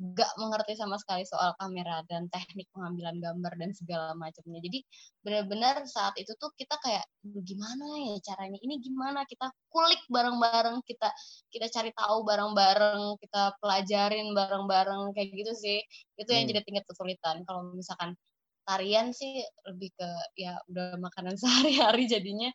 gak 0.00 0.32
mengerti 0.40 0.72
sama 0.80 0.96
sekali 0.96 1.28
soal 1.28 1.52
kamera 1.60 2.00
dan 2.08 2.24
teknik 2.32 2.64
pengambilan 2.72 3.20
gambar 3.20 3.52
dan 3.60 3.70
segala 3.76 4.16
macamnya. 4.16 4.56
Jadi 4.64 4.80
benar-benar 5.20 5.84
saat 5.84 6.16
itu 6.16 6.32
tuh 6.40 6.48
kita 6.56 6.80
kayak 6.80 7.04
gimana 7.44 7.84
ya 8.08 8.16
caranya? 8.32 8.56
Ini 8.64 8.80
gimana? 8.80 9.28
Kita 9.28 9.52
kulik 9.68 10.00
bareng-bareng 10.08 10.80
kita 10.88 11.12
kita 11.52 11.66
cari 11.68 11.92
tahu 11.92 12.24
bareng-bareng 12.24 13.20
kita 13.20 13.60
pelajarin 13.60 14.32
bareng-bareng 14.32 15.12
kayak 15.12 15.36
gitu 15.36 15.52
sih. 15.52 15.84
Itu 16.16 16.32
yang 16.32 16.48
hmm. 16.48 16.52
jadi 16.56 16.60
tingkat 16.64 16.84
kesulitan. 16.88 17.44
Kalau 17.44 17.76
misalkan 17.76 18.16
tarian 18.64 19.12
sih 19.12 19.44
lebih 19.68 19.92
ke 19.92 20.08
ya 20.40 20.56
udah 20.72 20.96
makanan 20.96 21.36
sehari-hari 21.44 22.08
jadinya 22.08 22.48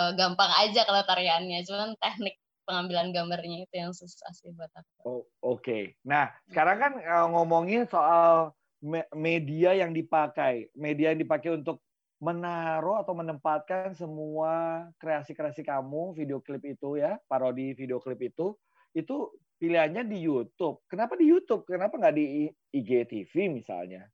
uh, 0.00 0.16
gampang 0.16 0.48
aja 0.56 0.88
kalau 0.88 1.04
tariannya. 1.04 1.60
Cuman 1.68 2.00
teknik 2.00 2.40
pengambilan 2.68 3.16
gambarnya 3.16 3.64
itu 3.64 3.74
yang 3.80 3.96
susah 3.96 4.28
sih 4.36 4.52
buat 4.52 4.68
aku. 4.76 4.92
Oh, 5.08 5.12
Oke, 5.16 5.24
okay. 5.40 5.82
nah 6.04 6.28
sekarang 6.52 6.76
kan 6.76 6.92
uh, 7.00 7.26
ngomongin 7.32 7.88
soal 7.88 8.52
me 8.84 9.08
media 9.16 9.72
yang 9.72 9.96
dipakai, 9.96 10.68
media 10.76 11.16
yang 11.16 11.24
dipakai 11.24 11.56
untuk 11.56 11.80
menaruh 12.20 13.00
atau 13.00 13.16
menempatkan 13.16 13.96
semua 13.96 14.84
kreasi-kreasi 15.00 15.64
kamu, 15.64 16.12
video 16.12 16.44
klip 16.44 16.60
itu 16.68 17.00
ya, 17.00 17.16
parodi 17.30 17.72
video 17.72 17.96
klip 18.02 18.20
itu, 18.20 18.52
itu 18.92 19.32
pilihannya 19.58 20.04
di 20.06 20.18
YouTube. 20.22 20.82
Kenapa 20.90 21.16
di 21.16 21.26
YouTube? 21.30 21.64
Kenapa 21.66 21.96
nggak 21.96 22.14
di 22.14 22.50
IGTV 22.74 23.32
misalnya? 23.50 24.06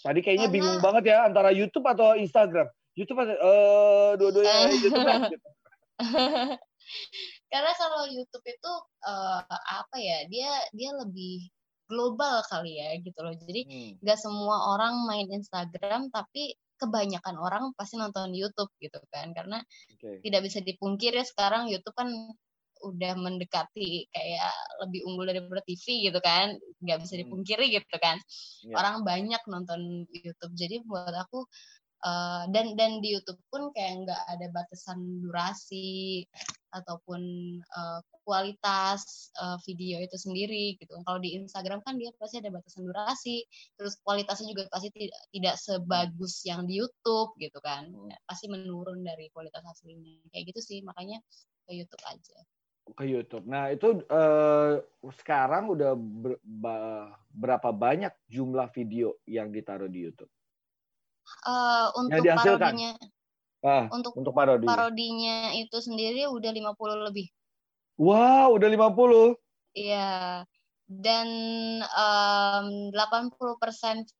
Tadi 0.00 0.24
kayaknya 0.24 0.48
Karena... 0.48 0.56
bingung 0.56 0.78
banget 0.80 1.04
ya 1.12 1.18
antara 1.28 1.52
YouTube 1.52 1.86
atau 1.86 2.16
Instagram. 2.16 2.68
YouTube 2.92 3.24
atau 3.24 3.36
uh, 3.40 4.10
dua-duanya 4.16 4.68
YouTube 4.72 5.04
kan? 5.04 5.20
Karena 7.52 7.72
kalau 7.76 8.08
YouTube 8.08 8.46
itu 8.48 8.72
uh, 9.04 9.44
apa 9.84 9.96
ya 10.00 10.24
dia 10.32 10.48
dia 10.72 10.90
lebih 10.96 11.52
global 11.92 12.40
kali 12.48 12.80
ya 12.80 12.96
gitu 13.04 13.20
loh 13.20 13.36
jadi 13.36 13.60
hmm. 13.68 13.92
nggak 14.00 14.16
hmm. 14.16 14.24
semua 14.24 14.56
orang 14.72 15.04
main 15.04 15.28
Instagram 15.28 16.08
tapi 16.08 16.56
kebanyakan 16.80 17.36
orang 17.38 17.64
pasti 17.76 18.00
nonton 18.00 18.32
YouTube 18.32 18.72
gitu 18.80 18.98
kan 19.12 19.30
karena 19.36 19.60
okay. 19.92 20.18
tidak 20.24 20.48
bisa 20.48 20.64
dipungkiri 20.64 21.20
ya 21.20 21.26
sekarang 21.28 21.68
YouTube 21.68 21.94
kan 21.94 22.08
udah 22.82 23.14
mendekati 23.14 24.10
kayak 24.10 24.50
lebih 24.82 25.06
unggul 25.06 25.30
daripada 25.30 25.62
TV 25.62 26.10
gitu 26.10 26.18
kan 26.18 26.58
nggak 26.82 26.98
bisa 26.98 27.14
hmm. 27.14 27.22
dipungkiri 27.22 27.66
gitu 27.70 27.96
kan 28.02 28.18
yeah. 28.66 28.74
orang 28.74 29.06
banyak 29.06 29.38
nonton 29.46 30.10
YouTube 30.10 30.54
jadi 30.58 30.82
buat 30.82 31.14
aku 31.14 31.46
uh, 32.02 32.44
dan 32.50 32.74
dan 32.78 33.02
di 33.02 33.14
YouTube 33.16 33.38
pun 33.48 33.70
kayak 33.74 34.06
nggak 34.06 34.22
ada 34.30 34.46
batasan 34.50 35.22
durasi 35.22 36.22
ataupun 36.72 37.20
uh, 37.60 38.00
kualitas 38.24 39.28
uh, 39.42 39.58
video 39.66 40.00
itu 40.00 40.16
sendiri 40.16 40.78
gitu. 40.78 40.94
Kalau 41.04 41.18
di 41.20 41.36
Instagram 41.36 41.82
kan 41.84 41.98
dia 41.98 42.14
pasti 42.16 42.40
ada 42.40 42.48
batasan 42.48 42.86
durasi, 42.88 43.44
terus 43.76 43.98
kualitasnya 44.02 44.54
juga 44.54 44.70
pasti 44.72 44.88
tidak 44.94 45.20
tidak 45.34 45.56
sebagus 45.58 46.34
yang 46.46 46.64
di 46.64 46.80
YouTube 46.80 47.34
gitu 47.38 47.58
kan. 47.60 47.90
Hmm. 47.90 48.14
Pasti 48.24 48.48
menurun 48.48 49.04
dari 49.04 49.28
kualitas 49.34 49.62
aslinya. 49.66 50.22
Kayak 50.32 50.54
gitu 50.54 50.60
sih, 50.62 50.78
makanya 50.86 51.20
ke 51.68 51.72
YouTube 51.76 52.02
aja. 52.08 52.38
Ke 52.98 53.04
YouTube. 53.06 53.46
Nah, 53.46 53.70
itu 53.70 54.02
uh, 54.10 54.82
sekarang 55.22 55.70
udah 55.70 55.94
ber, 55.94 56.38
berapa 57.30 57.70
banyak 57.70 58.10
jumlah 58.26 58.70
video 58.74 59.18
yang 59.26 59.54
ditaruh 59.54 59.86
di 59.86 60.10
YouTube? 60.10 60.30
Uh, 61.46 61.88
untuk 61.98 62.22
yang 62.24 62.38
parodinya 62.38 62.92
ah, 63.62 63.86
untuk, 63.94 64.12
untuk 64.18 64.34
parodi. 64.34 64.66
parodinya 64.66 65.54
itu 65.54 65.78
sendiri 65.78 66.26
udah 66.28 66.50
50 66.50 67.06
lebih. 67.08 67.26
Wow, 67.96 68.58
udah 68.58 68.68
50. 68.68 69.38
Iya. 69.72 70.44
dan 70.92 71.28
um, 71.88 72.92
80% 72.92 73.32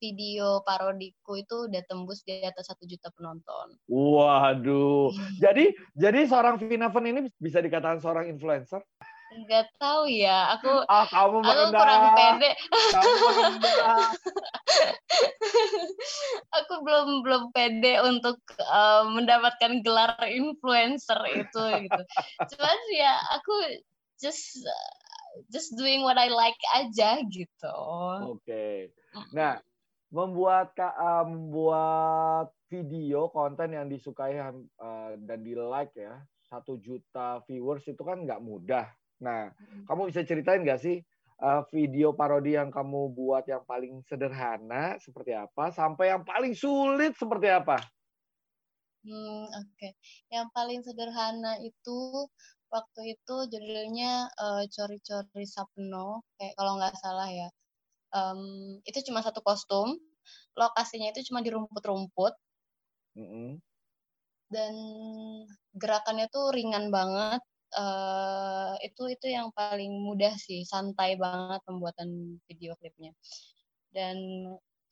video 0.01 0.65
parodiku 0.65 1.37
itu 1.37 1.69
udah 1.69 1.85
tembus 1.85 2.25
di 2.25 2.41
atas 2.41 2.73
satu 2.73 2.89
juta 2.89 3.13
penonton. 3.13 3.77
Waduh. 3.93 5.13
jadi 5.37 5.77
jadi 5.93 6.25
seorang 6.25 6.57
Vina 6.57 6.89
Fen 6.89 7.13
ini 7.13 7.29
bisa 7.37 7.61
dikatakan 7.61 8.01
seorang 8.01 8.33
influencer? 8.33 8.81
Enggak 9.33 9.73
tahu 9.81 10.05
ya. 10.09 10.53
Aku 10.59 10.85
ah, 10.93 11.07
kamu 11.09 11.41
aku 11.41 11.65
kurang 11.73 12.05
pede. 12.17 12.51
Kamu 12.69 13.13
aku 16.59 16.75
belum 16.85 17.09
belum 17.25 17.45
pede 17.53 18.01
untuk 18.05 18.39
uh, 18.61 19.09
mendapatkan 19.09 19.81
gelar 19.81 20.17
influencer 20.29 21.21
itu 21.33 21.63
gitu. 21.89 22.03
Cuman 22.57 22.79
ya 22.97 23.17
aku 23.41 23.55
just 24.21 24.61
just 25.49 25.73
doing 25.81 26.05
what 26.05 26.21
I 26.21 26.29
like 26.29 26.61
aja 26.77 27.25
gitu. 27.33 27.77
Oke. 28.37 28.45
Okay. 28.45 28.77
Nah, 29.33 29.57
membuat 30.13 30.77
uh, 30.77 31.25
membuat 31.25 32.53
video 32.69 33.33
konten 33.33 33.77
yang 33.77 33.89
disukai 33.89 34.37
uh, 34.41 35.13
dan 35.17 35.45
di 35.45 35.57
like 35.57 35.93
ya 35.97 36.21
satu 36.53 36.77
juta 36.77 37.41
viewers 37.49 37.89
itu 37.89 38.05
kan 38.05 38.29
nggak 38.29 38.45
mudah. 38.45 38.85
Nah, 39.23 39.55
hmm. 39.55 39.87
kamu 39.87 40.11
bisa 40.11 40.27
ceritain 40.27 40.67
nggak 40.67 40.83
sih 40.83 40.99
uh, 41.39 41.63
video 41.71 42.11
parodi 42.11 42.59
yang 42.59 42.75
kamu 42.75 43.15
buat 43.15 43.47
yang 43.47 43.63
paling 43.63 44.03
sederhana 44.11 44.99
seperti 44.99 45.39
apa, 45.39 45.71
sampai 45.71 46.11
yang 46.11 46.27
paling 46.27 46.53
sulit 46.59 47.15
seperti 47.15 47.49
apa? 47.51 47.79
Hmm, 49.03 49.51
oke. 49.51 49.67
Okay. 49.79 49.93
Yang 50.31 50.47
paling 50.55 50.81
sederhana 50.83 51.59
itu 51.63 52.31
waktu 52.71 53.19
itu 53.19 53.37
judulnya 53.51 54.31
uh, 54.39 54.63
Cori-Cori 54.71 55.47
Sapno, 55.47 56.23
kayak 56.39 56.55
kalau 56.55 56.79
nggak 56.79 56.95
salah 56.99 57.31
ya. 57.31 57.49
Um, 58.13 58.79
itu 58.85 59.03
cuma 59.09 59.25
satu 59.25 59.41
kostum, 59.43 59.97
lokasinya 60.55 61.11
itu 61.11 61.27
cuma 61.31 61.43
di 61.43 61.51
rumput-rumput. 61.51 62.35
Mm 63.19 63.27
-hmm. 63.27 63.49
Dan 64.53 64.75
gerakannya 65.75 66.29
tuh 66.29 66.53
ringan 66.53 66.93
banget. 66.93 67.41
Uh, 67.73 68.77
itu 68.85 69.09
itu 69.09 69.27
yang 69.33 69.49
paling 69.57 69.91
mudah 70.05 70.37
sih, 70.37 70.65
santai 70.69 71.17
banget 71.17 71.61
pembuatan 71.65 72.37
video 72.45 72.77
klipnya. 72.77 73.17
Dan 73.93 74.17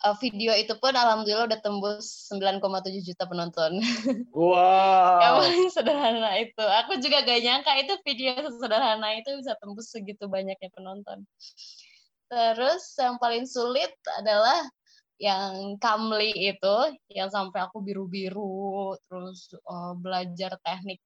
uh, 0.04 0.16
video 0.16 0.56
itu 0.56 0.72
pun 0.80 0.96
alhamdulillah 0.96 1.48
udah 1.52 1.60
tembus 1.60 2.28
9,7 2.32 3.04
juta 3.04 3.24
penonton. 3.28 3.80
Wow. 4.32 5.20
yang 5.20 5.34
paling 5.44 5.66
sederhana 5.68 6.30
itu. 6.40 6.64
Aku 6.84 6.96
juga 7.02 7.20
gak 7.20 7.40
nyangka 7.44 7.72
itu 7.80 7.94
video 8.06 8.48
sederhana 8.56 9.20
itu 9.20 9.28
bisa 9.36 9.52
tembus 9.60 9.92
segitu 9.92 10.24
banyaknya 10.26 10.70
penonton. 10.72 11.28
Terus 12.30 12.94
yang 12.96 13.18
paling 13.18 13.44
sulit 13.44 13.90
adalah 14.22 14.64
yang 15.20 15.76
Kamli 15.76 16.32
itu, 16.32 16.76
yang 17.12 17.28
sampai 17.28 17.68
aku 17.68 17.84
biru-biru, 17.84 18.96
terus 19.04 19.52
uh, 19.68 19.92
belajar 19.92 20.56
teknik 20.64 20.96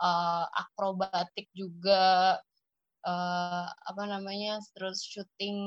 uh, 0.00 0.44
akrobatik 0.52 1.48
juga, 1.56 2.36
uh, 3.06 3.66
apa 3.70 4.02
namanya 4.10 4.58
terus 4.74 5.06
syuting 5.06 5.58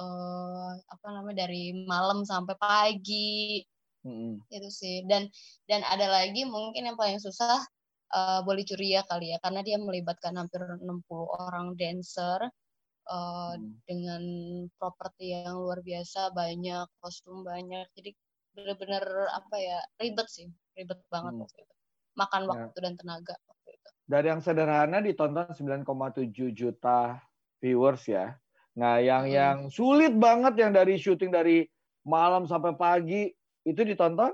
uh, 0.00 0.72
apa 0.88 1.08
namanya 1.12 1.46
dari 1.46 1.84
malam 1.84 2.24
sampai 2.24 2.56
pagi 2.56 3.60
mm-hmm. 4.02 4.48
itu 4.48 4.68
sih 4.72 4.96
dan 5.04 5.28
dan 5.68 5.84
ada 5.84 6.08
lagi 6.08 6.48
mungkin 6.48 6.88
yang 6.88 6.96
paling 6.96 7.20
susah 7.20 7.60
uh, 8.16 8.40
boleh 8.42 8.64
curia 8.64 9.04
kali 9.04 9.36
ya 9.36 9.38
karena 9.44 9.60
dia 9.60 9.76
melibatkan 9.76 10.34
hampir 10.40 10.60
60 10.64 10.84
orang 11.36 11.76
dancer 11.76 12.48
uh, 13.10 13.52
hmm. 13.54 13.84
dengan 13.84 14.22
properti 14.80 15.36
yang 15.36 15.60
luar 15.60 15.84
biasa 15.84 16.32
banyak 16.32 16.86
kostum 17.02 17.44
banyak 17.44 17.84
jadi 17.98 18.10
benar-benar 18.54 19.04
apa 19.34 19.56
ya 19.58 19.78
ribet 19.98 20.28
sih 20.30 20.46
ribet 20.78 21.00
banget 21.10 21.44
hmm. 21.44 21.83
Waktu 22.14 22.22
makan 22.22 22.42
ya. 22.42 22.48
waktu 22.48 22.78
dan 22.80 22.94
tenaga 22.96 23.34
dari 24.04 24.28
yang 24.28 24.44
sederhana 24.44 25.00
ditonton 25.00 25.48
9,7 25.48 26.28
juta 26.52 27.24
viewers 27.58 28.04
ya. 28.04 28.36
Nah, 28.76 29.00
yang 29.00 29.24
hmm. 29.24 29.34
yang 29.34 29.58
sulit 29.72 30.12
banget 30.12 30.60
yang 30.60 30.76
dari 30.76 31.00
syuting 31.00 31.32
dari 31.32 31.64
malam 32.04 32.44
sampai 32.44 32.76
pagi 32.76 33.32
itu 33.64 33.80
ditonton? 33.80 34.28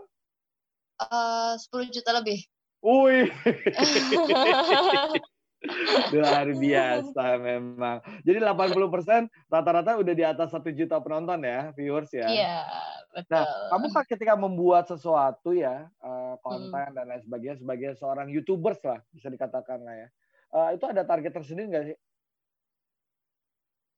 Uh, 0.98 1.54
10 1.70 1.94
juta 1.94 2.10
lebih. 2.18 2.42
Wih. 2.82 3.30
Luar 6.16 6.48
biasa 6.56 7.36
memang. 7.36 8.00
Jadi 8.24 8.38
80% 8.40 9.28
rata-rata 9.52 10.00
udah 10.00 10.14
di 10.16 10.24
atas 10.24 10.56
satu 10.56 10.72
juta 10.72 10.96
penonton 11.04 11.44
ya, 11.44 11.68
viewers 11.76 12.08
ya. 12.16 12.26
Iya, 12.26 12.56
betul. 13.12 13.36
Nah, 13.36 13.44
kamu 13.68 13.86
kan 13.92 14.04
ketika 14.08 14.34
membuat 14.40 14.88
sesuatu 14.88 15.52
ya, 15.52 15.84
eh, 16.00 16.34
konten 16.40 16.72
hmm. 16.72 16.96
dan 16.96 17.04
lain 17.04 17.22
sebagainya 17.22 17.56
sebagai 17.60 17.90
seorang 18.00 18.32
YouTubers 18.32 18.80
lah, 18.88 19.04
bisa 19.12 19.28
dikatakan 19.28 19.84
lah 19.84 19.96
ya. 20.06 20.08
Uh, 20.50 20.74
itu 20.74 20.82
ada 20.82 21.06
target 21.06 21.30
tersendiri 21.30 21.70
nggak 21.70 21.86
sih? 21.94 21.96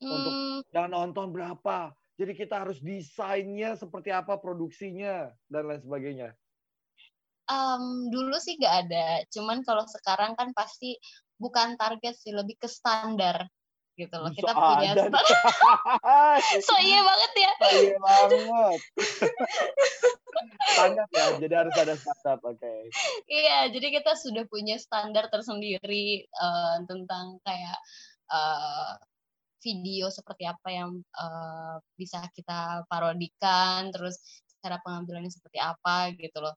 Hmm. 0.04 0.12
Untuk 0.12 0.34
yang 0.74 0.92
nonton 0.92 1.32
berapa? 1.32 1.96
Jadi 2.20 2.32
kita 2.36 2.60
harus 2.66 2.76
desainnya 2.84 3.72
seperti 3.72 4.12
apa, 4.12 4.36
produksinya 4.36 5.32
dan 5.48 5.64
lain 5.64 5.80
sebagainya. 5.80 6.36
Um, 7.48 8.12
dulu 8.12 8.36
sih 8.38 8.60
nggak 8.60 8.76
ada, 8.86 9.06
cuman 9.32 9.64
kalau 9.66 9.84
sekarang 9.88 10.38
kan 10.38 10.54
pasti 10.54 10.96
bukan 11.42 11.74
target 11.74 12.14
sih 12.14 12.30
lebih 12.30 12.54
ke 12.54 12.70
standar 12.70 13.50
gitu 13.92 14.16
loh 14.16 14.32
kita 14.32 14.56
so 14.56 14.56
punya 14.56 14.90
standar 14.96 15.24
so 16.70 16.74
iya 16.80 17.00
banget 17.04 17.32
ya. 17.36 17.52
So 17.60 17.68
iya 17.76 17.98
banget. 18.00 18.80
Standar 20.72 21.06
ya 21.12 21.26
jadi 21.36 21.54
harus 21.60 21.74
ada 21.76 21.94
standar 22.00 22.36
oke. 22.40 22.56
Okay. 22.56 22.80
iya 23.28 23.68
jadi 23.68 24.00
kita 24.00 24.16
sudah 24.16 24.48
punya 24.48 24.80
standar 24.80 25.28
tersendiri 25.28 26.24
uh, 26.40 26.80
tentang 26.88 27.36
kayak 27.44 27.78
uh, 28.32 28.96
video 29.60 30.08
seperti 30.08 30.48
apa 30.48 30.68
yang 30.72 30.90
uh, 31.14 31.76
bisa 31.94 32.24
kita 32.32 32.88
parodikan 32.88 33.92
terus 33.92 34.18
cara 34.64 34.80
pengambilannya 34.80 35.28
seperti 35.28 35.60
apa 35.60 36.16
gitu 36.16 36.40
loh. 36.40 36.56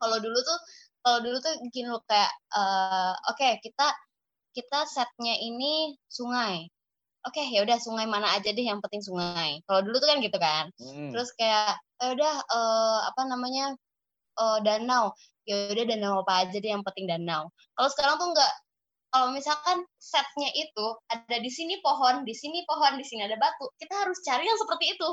Kalau 0.00 0.16
dulu 0.20 0.38
tuh 0.38 0.58
kalau 1.00 1.18
dulu 1.24 1.36
tuh 1.40 1.54
bikin 1.68 1.88
lo 1.88 2.00
kayak 2.04 2.30
uh, 2.52 3.14
oke 3.32 3.36
okay, 3.36 3.56
kita 3.64 3.88
kita 4.52 4.84
setnya 4.84 5.34
ini 5.40 5.96
sungai 6.10 6.68
oke 7.24 7.32
okay, 7.34 7.46
ya 7.52 7.64
udah 7.64 7.78
sungai 7.80 8.06
mana 8.08 8.32
aja 8.36 8.50
deh 8.52 8.64
yang 8.64 8.80
penting 8.84 9.04
sungai 9.04 9.60
kalau 9.64 9.80
dulu 9.84 9.96
tuh 10.00 10.08
kan 10.08 10.18
gitu 10.20 10.38
kan 10.40 10.64
hmm. 10.76 11.10
terus 11.12 11.32
kayak 11.36 11.76
ya 12.00 12.06
udah 12.16 12.34
uh, 12.48 12.98
apa 13.08 13.22
namanya 13.28 13.76
uh, 14.40 14.58
danau 14.60 15.12
ya 15.48 15.72
udah 15.72 15.84
danau 15.84 16.22
apa 16.24 16.48
aja 16.48 16.56
deh 16.56 16.70
yang 16.70 16.84
penting 16.84 17.08
danau 17.08 17.48
kalau 17.76 17.88
sekarang 17.92 18.16
tuh 18.20 18.28
enggak 18.32 18.52
kalau 19.10 19.34
misalkan 19.34 19.82
setnya 19.98 20.54
itu 20.54 20.86
ada 21.10 21.36
di 21.42 21.50
sini 21.50 21.82
pohon, 21.82 22.22
di 22.22 22.30
sini 22.30 22.62
pohon, 22.62 22.94
di 22.94 23.02
sini 23.02 23.26
ada 23.26 23.34
batu, 23.42 23.66
kita 23.74 24.06
harus 24.06 24.22
cari 24.22 24.46
yang 24.46 24.54
seperti 24.54 24.94
itu, 24.94 25.08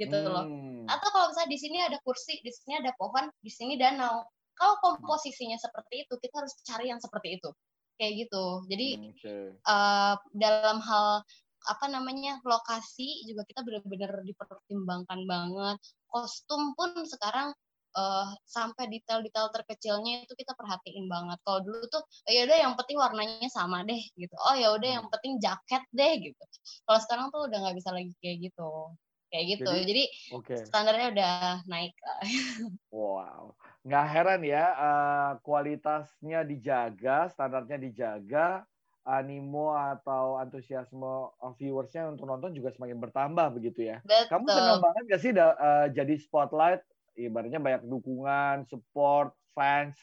gitu 0.00 0.16
hmm. 0.16 0.32
loh. 0.32 0.44
Atau 0.88 1.08
kalau 1.12 1.28
misalnya 1.28 1.52
di 1.52 1.60
sini 1.60 1.78
ada 1.84 2.00
kursi, 2.00 2.40
di 2.40 2.48
sini 2.48 2.80
ada 2.80 2.88
pohon, 2.96 3.28
di 3.44 3.52
sini 3.52 3.76
danau. 3.76 4.24
Kalau 4.58 4.74
komposisinya 4.82 5.56
seperti 5.56 6.04
itu, 6.04 6.14
kita 6.18 6.34
harus 6.42 6.52
cari 6.66 6.90
yang 6.90 6.98
seperti 6.98 7.38
itu. 7.38 7.50
Kayak 7.98 8.12
gitu. 8.26 8.46
Jadi 8.70 8.88
okay. 9.14 9.44
uh, 9.66 9.70
eh, 9.70 10.14
dalam 10.34 10.78
hal 10.82 11.22
apa 11.68 11.86
namanya 11.90 12.38
lokasi 12.46 13.26
juga 13.26 13.42
kita 13.46 13.66
benar-benar 13.66 14.22
dipertimbangkan 14.22 15.20
banget. 15.26 15.78
Kostum 16.06 16.74
pun 16.78 16.94
sekarang 17.02 17.50
uh, 17.98 18.30
sampai 18.46 18.86
detail-detail 18.86 19.50
terkecilnya 19.50 20.24
itu 20.24 20.34
kita 20.38 20.54
perhatiin 20.54 21.10
banget. 21.10 21.38
Kalau 21.42 21.60
dulu 21.66 21.82
tuh 21.90 22.02
oh, 22.02 22.32
ya 22.32 22.46
udah 22.46 22.58
yang 22.58 22.74
penting 22.78 22.96
warnanya 22.98 23.50
sama 23.50 23.82
deh 23.82 24.02
gitu. 24.14 24.34
Oh 24.38 24.54
ya 24.54 24.74
udah 24.74 24.88
yang 25.00 25.04
hmm. 25.06 25.14
penting 25.18 25.32
jaket 25.42 25.82
deh 25.90 26.12
gitu. 26.30 26.42
Kalau 26.86 27.00
sekarang 27.02 27.26
tuh 27.34 27.50
udah 27.50 27.58
nggak 27.66 27.76
bisa 27.76 27.90
lagi 27.90 28.12
kayak 28.22 28.50
gitu 28.50 28.94
kayak 29.28 29.44
gitu. 29.56 29.70
Jadi, 29.70 29.84
Jadi 29.84 30.04
okay. 30.34 30.60
standarnya 30.64 31.06
udah 31.12 31.34
naik. 31.68 31.92
wow, 32.96 33.52
nggak 33.88 34.06
heran 34.12 34.40
ya 34.44 34.64
uh, 34.76 35.32
kualitasnya 35.40 36.44
dijaga, 36.44 37.32
standarnya 37.32 37.80
dijaga, 37.80 38.68
animo 39.08 39.72
atau 39.72 40.36
antusiasme 40.36 41.32
viewersnya 41.56 42.12
untuk 42.12 42.28
nonton 42.28 42.52
juga 42.52 42.68
semakin 42.76 43.00
bertambah 43.00 43.56
begitu 43.56 43.88
ya. 43.88 44.04
Betul. 44.04 44.28
Kamu 44.28 44.44
senang 44.52 44.84
banget 44.84 45.02
gak 45.08 45.22
sih 45.24 45.32
uh, 45.32 45.88
jadi 45.88 46.14
spotlight? 46.20 46.84
Ibaratnya 47.18 47.58
banyak 47.58 47.82
dukungan, 47.88 48.68
support, 48.68 49.32
fans 49.56 49.96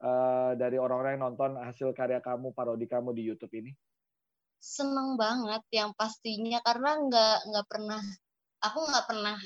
uh, 0.00 0.54
dari 0.56 0.80
orang-orang 0.80 1.18
yang 1.18 1.34
nonton 1.34 1.58
hasil 1.58 1.92
karya 1.92 2.22
kamu, 2.22 2.54
parodi 2.54 2.86
kamu 2.86 3.12
di 3.12 3.26
YouTube 3.26 3.52
ini 3.58 3.74
seneng 4.62 5.18
banget 5.18 5.66
yang 5.74 5.90
pastinya 5.98 6.62
karena 6.62 6.94
nggak 7.02 7.36
nggak 7.50 7.66
pernah 7.66 7.98
aku 8.62 8.78
nggak 8.86 9.06
pernah 9.10 9.36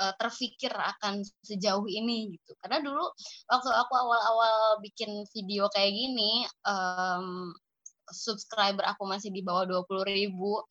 uh, 0.00 0.14
terfikir 0.16 0.70
akan 0.72 1.20
sejauh 1.42 1.86
ini 1.86 2.38
gitu. 2.38 2.52
Karena 2.62 2.78
dulu 2.82 3.04
waktu 3.50 3.70
aku 3.70 3.92
awal-awal 3.94 4.80
bikin 4.82 5.26
video 5.34 5.66
kayak 5.74 5.92
gini 5.92 6.46
um, 6.66 7.52
subscriber 8.08 8.88
aku 8.88 9.04
masih 9.04 9.28
di 9.28 9.44
bawah 9.44 9.68
dua 9.68 9.82
puluh 9.84 10.04
ribu 10.06 10.64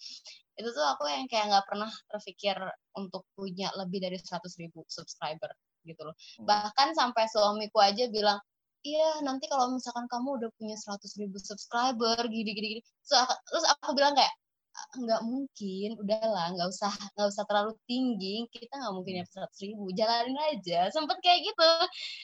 itu 0.57 0.69
tuh 0.73 0.85
aku 0.89 1.05
yang 1.05 1.29
kayak 1.29 1.53
nggak 1.53 1.65
pernah 1.69 1.91
terpikir 2.09 2.57
untuk 2.97 3.29
punya 3.37 3.69
lebih 3.77 4.01
dari 4.01 4.17
100 4.17 4.41
ribu 4.57 4.81
subscriber 4.89 5.53
gitu 5.85 6.01
loh. 6.01 6.17
Hmm. 6.41 6.45
bahkan 6.49 6.97
sampai 6.97 7.29
suamiku 7.29 7.77
aja 7.79 8.09
bilang 8.09 8.41
iya 8.81 9.21
nanti 9.21 9.45
kalau 9.45 9.69
misalkan 9.69 10.09
kamu 10.09 10.41
udah 10.41 10.49
punya 10.57 10.73
100 10.73 10.97
ribu 11.21 11.37
subscriber 11.37 12.17
gini 12.25 12.51
gini 12.57 12.67
gini. 12.77 12.81
Terus 13.05 13.63
aku 13.69 13.93
bilang 13.93 14.17
kayak 14.17 14.33
nggak 14.97 15.21
mungkin 15.23 15.89
udahlah 16.01 16.53
nggak 16.57 16.69
usah 16.69 16.91
nggak 17.15 17.27
usah 17.29 17.43
terlalu 17.45 17.73
tinggi 17.85 18.49
kita 18.49 18.73
nggak 18.75 18.93
mungkin 18.93 19.13
ya 19.21 19.25
seratus 19.29 19.59
ribu 19.61 19.93
jalanin 19.93 20.37
aja 20.51 20.89
sempet 20.89 21.17
kayak 21.21 21.45
gitu 21.45 21.71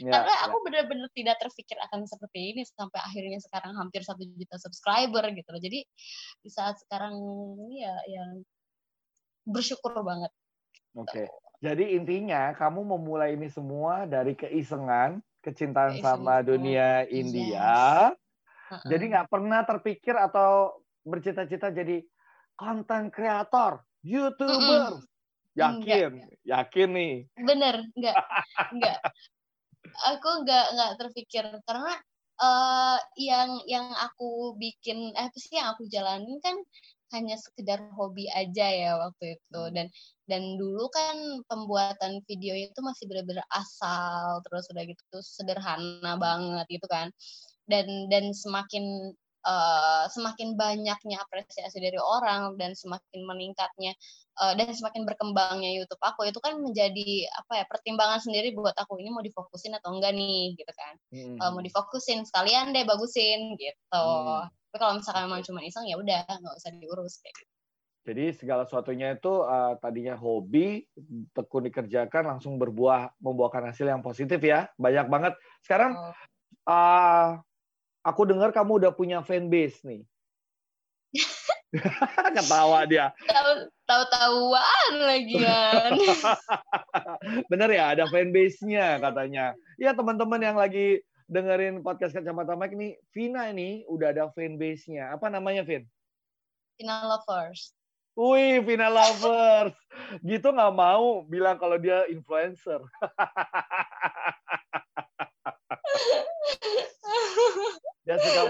ya, 0.04 0.12
karena 0.12 0.34
ya. 0.34 0.44
aku 0.50 0.58
benar-benar 0.66 1.10
tidak 1.14 1.38
terpikir 1.40 1.78
akan 1.90 2.10
seperti 2.10 2.40
ini 2.54 2.62
sampai 2.66 3.00
akhirnya 3.00 3.40
sekarang 3.40 3.74
hampir 3.78 4.02
satu 4.02 4.26
juta 4.26 4.58
subscriber 4.58 5.24
gitu 5.32 5.50
loh 5.54 5.62
jadi 5.62 5.80
di 6.42 6.50
saat 6.50 6.82
sekarang 6.82 7.16
ya 7.78 7.96
yang 8.10 8.44
bersyukur 9.48 9.94
banget 10.02 10.32
oke 10.98 11.08
okay. 11.08 11.28
jadi 11.62 11.96
intinya 11.96 12.52
kamu 12.58 12.84
memulai 12.98 13.38
ini 13.38 13.48
semua 13.48 14.10
dari 14.10 14.34
keisengan 14.34 15.22
kecintaan 15.46 16.02
keisengan. 16.02 16.20
sama 16.20 16.42
dunia 16.42 17.06
India 17.08 18.12
yes. 18.12 18.22
Jadi 18.90 19.14
nggak 19.14 19.30
pernah 19.30 19.62
terpikir 19.62 20.18
atau 20.18 20.82
bercita-cita 21.04 21.70
jadi 21.70 22.02
konten 22.56 23.10
kreator, 23.10 23.82
youtuber. 24.04 25.00
Mm 25.00 25.00
-mm. 25.00 25.12
Yakin, 25.54 26.12
enggak. 26.18 26.40
yakin 26.50 26.90
nih. 26.98 27.16
Bener, 27.38 27.76
enggak, 27.94 28.16
enggak. 28.74 28.98
Aku 30.18 30.30
enggak 30.42 30.66
enggak 30.74 30.92
terpikir 30.98 31.46
karena 31.70 31.94
uh, 32.42 32.98
yang 33.20 33.62
yang 33.70 33.94
aku 33.94 34.58
bikin 34.58 35.14
eh, 35.14 35.30
apa 35.30 35.38
sih 35.38 35.62
yang 35.62 35.78
aku 35.78 35.86
jalanin 35.86 36.42
kan 36.42 36.58
hanya 37.14 37.38
sekedar 37.38 37.78
hobi 37.94 38.26
aja 38.34 38.68
ya 38.74 38.98
waktu 38.98 39.38
itu 39.38 39.62
hmm. 39.62 39.74
dan 39.78 39.88
dan 40.26 40.42
dulu 40.58 40.90
kan 40.90 41.46
pembuatan 41.46 42.26
video 42.26 42.58
itu 42.58 42.80
masih 42.82 43.06
benar-benar 43.06 43.46
asal 43.54 44.42
terus 44.50 44.66
udah 44.74 44.84
gitu 44.90 45.18
sederhana 45.22 46.18
banget 46.18 46.66
gitu 46.74 46.88
kan 46.90 47.14
dan 47.70 47.86
dan 48.10 48.34
semakin 48.34 49.14
uh, 49.44 50.06
semakin 50.10 50.56
banyaknya 50.56 51.18
apresiasi 51.20 51.78
dari 51.80 52.00
orang 52.00 52.56
dan 52.56 52.74
semakin 52.74 53.24
meningkatnya 53.28 53.94
uh, 54.40 54.56
dan 54.56 54.72
semakin 54.72 55.04
berkembangnya 55.04 55.72
YouTube 55.76 56.02
aku 56.02 56.28
itu 56.28 56.40
kan 56.40 56.60
menjadi 56.60 57.28
apa 57.44 57.64
ya 57.64 57.66
pertimbangan 57.68 58.24
sendiri 58.24 58.56
buat 58.56 58.76
aku 58.76 59.00
ini 59.00 59.12
mau 59.12 59.24
difokusin 59.24 59.76
atau 59.78 59.96
enggak 59.96 60.16
nih 60.16 60.56
gitu 60.56 60.74
kan 60.74 60.94
hmm. 61.14 61.38
uh, 61.40 61.52
mau 61.52 61.62
difokusin 61.62 62.24
sekalian 62.24 62.72
deh 62.72 62.88
bagusin 62.88 63.56
gitu 63.60 63.80
hmm. 63.94 64.48
tapi 64.72 64.78
kalau 64.80 64.98
misalkan 64.98 65.30
memang 65.30 65.44
cuma 65.46 65.62
iseng 65.62 65.86
ya 65.86 66.00
udah 66.00 66.24
nggak 66.26 66.56
usah 66.58 66.72
diurus 66.80 67.20
kayak 67.22 67.36
gitu. 67.38 67.52
Jadi 68.04 68.36
segala 68.36 68.68
sesuatunya 68.68 69.16
itu 69.16 69.32
uh, 69.32 69.80
tadinya 69.80 70.20
hobi, 70.20 70.84
tekun 71.32 71.72
dikerjakan 71.72 72.36
langsung 72.36 72.60
berbuah 72.60 73.16
membuahkan 73.24 73.72
hasil 73.72 73.88
yang 73.88 74.04
positif 74.04 74.44
ya. 74.44 74.68
Banyak 74.76 75.08
banget. 75.08 75.34
Sekarang 75.64 75.96
oh. 75.96 76.12
uh, 76.68 77.40
Aku 78.04 78.28
dengar 78.28 78.52
kamu 78.52 78.84
udah 78.84 78.92
punya 78.92 79.24
fanbase 79.24 79.80
nih. 79.88 80.04
Ketawa 82.36 82.86
dia. 82.86 83.16
Tahu-tahuan 83.88 84.92
lagi 85.00 85.36
kan. 85.42 85.92
Bener 87.52 87.70
ya, 87.74 87.96
ada 87.98 88.06
fanbase-nya 88.12 89.00
katanya. 89.02 89.56
Ya 89.82 89.96
teman-teman 89.96 90.38
yang 90.44 90.60
lagi 90.60 91.02
dengerin 91.32 91.82
podcast 91.82 92.14
Kacamata 92.14 92.54
Mike 92.54 92.76
ini, 92.78 92.90
Vina 93.16 93.50
ini 93.50 93.88
udah 93.90 94.14
ada 94.14 94.30
fanbase-nya. 94.36 95.16
Apa 95.16 95.32
namanya, 95.32 95.66
Vin? 95.66 95.88
Vina 96.78 97.08
Lovers. 97.08 97.74
Wih, 98.14 98.62
Vina 98.62 98.94
Lovers. 98.94 99.74
Gitu 100.22 100.46
nggak 100.46 100.74
mau 100.78 101.26
bilang 101.26 101.58
kalau 101.58 101.82
dia 101.82 102.06
influencer. 102.06 102.78
dia 108.04 108.16
suka 108.20 108.44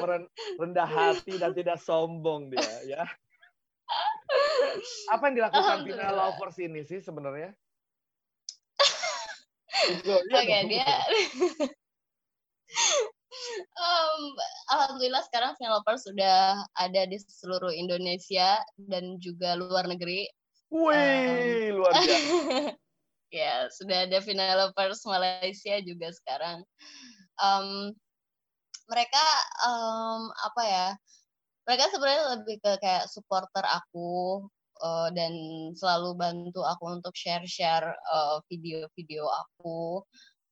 rendah 0.58 0.90
hati 0.90 1.38
dan 1.38 1.54
tidak 1.54 1.78
sombong 1.78 2.50
dia 2.50 2.74
ya 2.86 3.04
apa 5.14 5.24
yang 5.30 5.36
dilakukan 5.38 5.86
Vina 5.86 6.10
Lovers 6.10 6.58
ini 6.58 6.82
sih 6.86 7.00
sebenarnya 7.00 7.54
Oke, 9.84 10.32
okay, 10.32 10.64
dia 10.72 10.88
um, 13.76 14.22
Alhamdulillah 14.72 15.24
sekarang 15.28 15.54
Lovers 15.60 16.08
sudah 16.08 16.64
ada 16.78 17.02
di 17.08 17.18
seluruh 17.20 17.72
Indonesia 17.74 18.62
dan 18.78 19.18
juga 19.20 19.58
luar 19.58 19.86
negeri. 19.90 20.28
Wih, 20.74 21.74
um, 21.74 21.84
luar 21.84 21.92
biasa. 21.94 22.38
ya, 23.40 23.54
sudah 23.74 23.98
ada 24.10 24.18
Vina 24.24 24.48
Lovers 24.58 25.04
Malaysia 25.06 25.76
juga 25.84 26.10
sekarang. 26.14 26.66
Um, 27.41 27.96
mereka 28.91 29.24
um, 29.65 30.30
apa 30.43 30.62
ya 30.67 30.88
mereka 31.63 31.88
sebenarnya 31.96 32.24
lebih 32.39 32.56
ke 32.60 32.72
kayak 32.84 33.08
supporter 33.08 33.63
aku 33.63 34.43
uh, 34.84 35.08
dan 35.15 35.32
selalu 35.80 36.19
bantu 36.19 36.62
aku 36.67 37.00
untuk 37.00 37.15
share-share 37.15 37.96
uh, 38.12 38.43
video-video 38.52 39.24
aku 39.24 40.04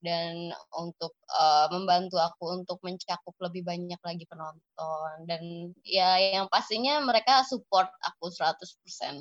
dan 0.01 0.49
untuk 0.73 1.13
uh, 1.29 1.69
membantu 1.69 2.17
aku 2.17 2.57
untuk 2.57 2.81
mencakup 2.81 3.37
lebih 3.37 3.61
banyak 3.61 4.01
lagi 4.01 4.25
penonton 4.25 5.29
dan 5.29 5.69
ya 5.85 6.17
yang 6.17 6.49
pastinya 6.49 6.97
mereka 7.05 7.45
support 7.45 7.91
aku 8.01 8.33
100% 8.33 8.57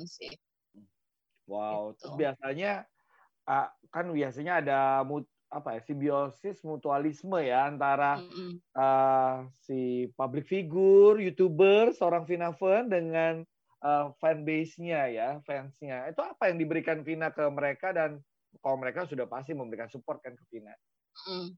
sih. 0.09 0.33
Wow, 1.45 1.93
gitu. 1.99 2.15
biasanya 2.15 2.87
kan 3.91 4.05
biasanya 4.15 4.63
ada 4.63 4.79
apa 5.51 5.75
ya 5.75 5.81
simbiosis 5.83 6.63
mutualisme 6.63 7.43
ya 7.43 7.67
antara 7.67 8.23
mm 8.23 8.31
-hmm. 8.31 8.51
uh, 8.79 9.35
si 9.59 10.07
public 10.15 10.47
figure, 10.47 11.19
youtuber, 11.19 11.91
seorang 11.91 12.23
Vina 12.23 12.55
Fern 12.55 12.87
dengan 12.87 13.43
uh, 13.83 14.15
fanbase-nya 14.23 15.11
ya, 15.11 15.29
fansnya. 15.43 16.07
Itu 16.07 16.23
apa 16.23 16.47
yang 16.47 16.57
diberikan 16.57 17.03
Vina 17.03 17.35
ke 17.35 17.43
mereka 17.51 17.91
dan 17.91 18.23
kalau 18.63 18.79
mereka 18.79 19.03
sudah 19.07 19.27
pasti 19.27 19.51
memberikan 19.51 19.91
support 19.91 20.23
kan 20.23 20.35
ke 20.39 20.43
Vina. 20.47 20.71
Mm. 21.27 21.51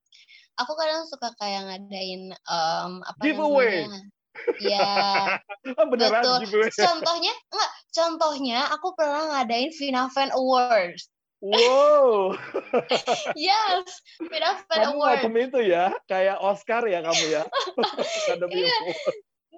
Aku 0.61 0.73
kadang 0.77 1.05
suka 1.09 1.33
kayak 1.37 1.65
ngadain 1.69 2.33
um, 2.49 3.01
apa 3.05 3.21
giveaway. 3.21 3.85
namanya? 3.85 4.01
Ya. 4.61 4.97
Beneran 5.93 6.21
betul. 6.21 6.37
giveaway. 6.45 6.69
Contohnya 6.73 7.33
enggak, 7.33 7.71
contohnya 7.93 8.59
aku 8.73 8.87
pernah 8.97 9.23
ngadain 9.37 9.71
Vina 9.77 10.09
Fan 10.13 10.29
Awards. 10.33 11.09
Wow. 11.43 12.39
yes, 13.35 13.87
Film 14.15 14.55
Fan 14.71 14.79
kamu 14.79 14.95
Award. 14.95 15.19
Kamu 15.27 15.39
itu 15.51 15.59
ya, 15.67 15.91
kayak 16.07 16.39
Oscar 16.39 16.87
ya 16.87 17.03
kamu 17.03 17.23
ya. 17.35 17.43
iya. 18.63 18.77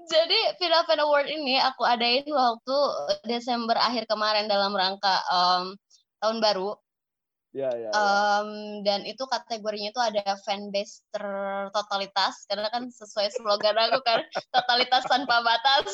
Jadi 0.10 0.40
Film 0.58 0.82
Fan 0.90 1.02
Award 1.06 1.30
ini 1.30 1.62
aku 1.62 1.86
adain 1.86 2.26
waktu 2.26 2.78
Desember 3.30 3.78
akhir 3.78 4.10
kemarin 4.10 4.50
dalam 4.50 4.74
rangka 4.74 5.22
um, 5.30 5.78
tahun 6.26 6.42
baru. 6.42 6.74
Ya, 7.56 7.72
ya, 7.72 7.88
ya. 7.88 7.92
Um, 7.96 8.84
dan 8.84 9.08
itu 9.08 9.24
kategorinya 9.32 9.96
itu 9.96 10.02
ada 10.04 10.36
fanbase 10.44 11.00
tertotalitas 11.16 12.44
karena 12.52 12.68
kan 12.68 12.92
sesuai 12.92 13.32
slogan 13.32 13.80
aku 13.80 14.04
kan 14.04 14.20
totalitas 14.60 15.08
tanpa 15.08 15.40
batas. 15.40 15.88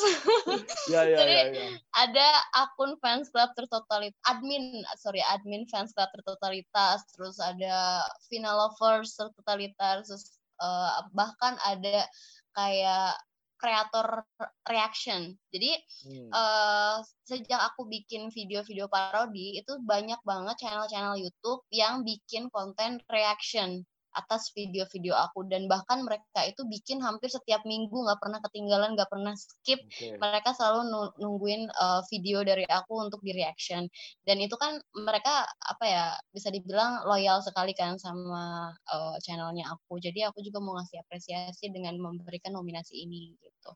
ya, 0.90 1.06
ya, 1.06 1.22
Jadi 1.22 1.36
ya, 1.38 1.46
ya. 1.54 1.66
ada 2.02 2.28
akun 2.66 2.98
fans 2.98 3.30
club 3.30 3.54
tertotalitas, 3.54 4.18
admin 4.26 4.82
sorry 4.98 5.22
admin 5.30 5.62
fans 5.70 5.94
club 5.94 6.10
tertotalitas, 6.10 7.06
terus 7.14 7.38
ada 7.38 8.10
final 8.26 8.58
lovers 8.58 9.14
tertotalitas, 9.14 10.10
terus 10.10 10.34
uh, 10.58 11.06
bahkan 11.14 11.54
ada 11.62 12.10
kayak 12.58 13.14
kreator 13.62 14.26
reaction. 14.66 15.38
Jadi 15.54 15.70
hmm. 16.10 16.28
uh, 16.34 16.98
sejak 17.22 17.60
aku 17.70 17.86
bikin 17.86 18.26
video-video 18.34 18.90
parodi 18.90 19.62
itu 19.62 19.78
banyak 19.86 20.18
banget 20.26 20.58
channel-channel 20.58 21.14
YouTube 21.14 21.62
yang 21.70 22.02
bikin 22.02 22.50
konten 22.50 22.98
reaction 23.06 23.86
atas 24.16 24.52
video-video 24.52 25.16
aku. 25.16 25.48
Dan 25.48 25.66
bahkan 25.66 26.04
mereka 26.04 26.44
itu 26.44 26.64
bikin 26.68 27.00
hampir 27.00 27.28
setiap 27.28 27.64
minggu 27.64 27.92
nggak 27.92 28.20
pernah 28.20 28.38
ketinggalan 28.44 28.94
nggak 28.96 29.10
pernah 29.10 29.34
skip. 29.36 29.80
Okay. 29.92 30.16
mereka 30.16 30.54
selalu 30.56 31.12
nungguin 31.18 31.68
uh, 31.74 32.00
video 32.08 32.44
dari 32.46 32.64
aku 32.68 33.02
untuk 33.02 33.20
di 33.20 33.32
reaction. 33.36 33.86
Dan 34.24 34.40
itu 34.40 34.54
kan 34.56 34.78
mereka 34.94 35.46
apa 35.48 35.84
ya 35.84 36.04
bisa 36.32 36.48
dibilang 36.48 37.04
loyal 37.06 37.40
sekali 37.44 37.72
kan 37.76 37.96
sama 37.96 38.72
uh, 38.92 39.16
channelnya 39.22 39.68
aku. 39.70 40.00
Jadi 40.00 40.24
aku 40.26 40.40
juga 40.40 40.58
mau 40.60 40.76
ngasih 40.80 41.02
apresiasi 41.02 41.70
dengan 41.70 41.96
memberikan 42.00 42.56
nominasi 42.56 43.04
ini 43.04 43.34
gitu. 43.38 43.70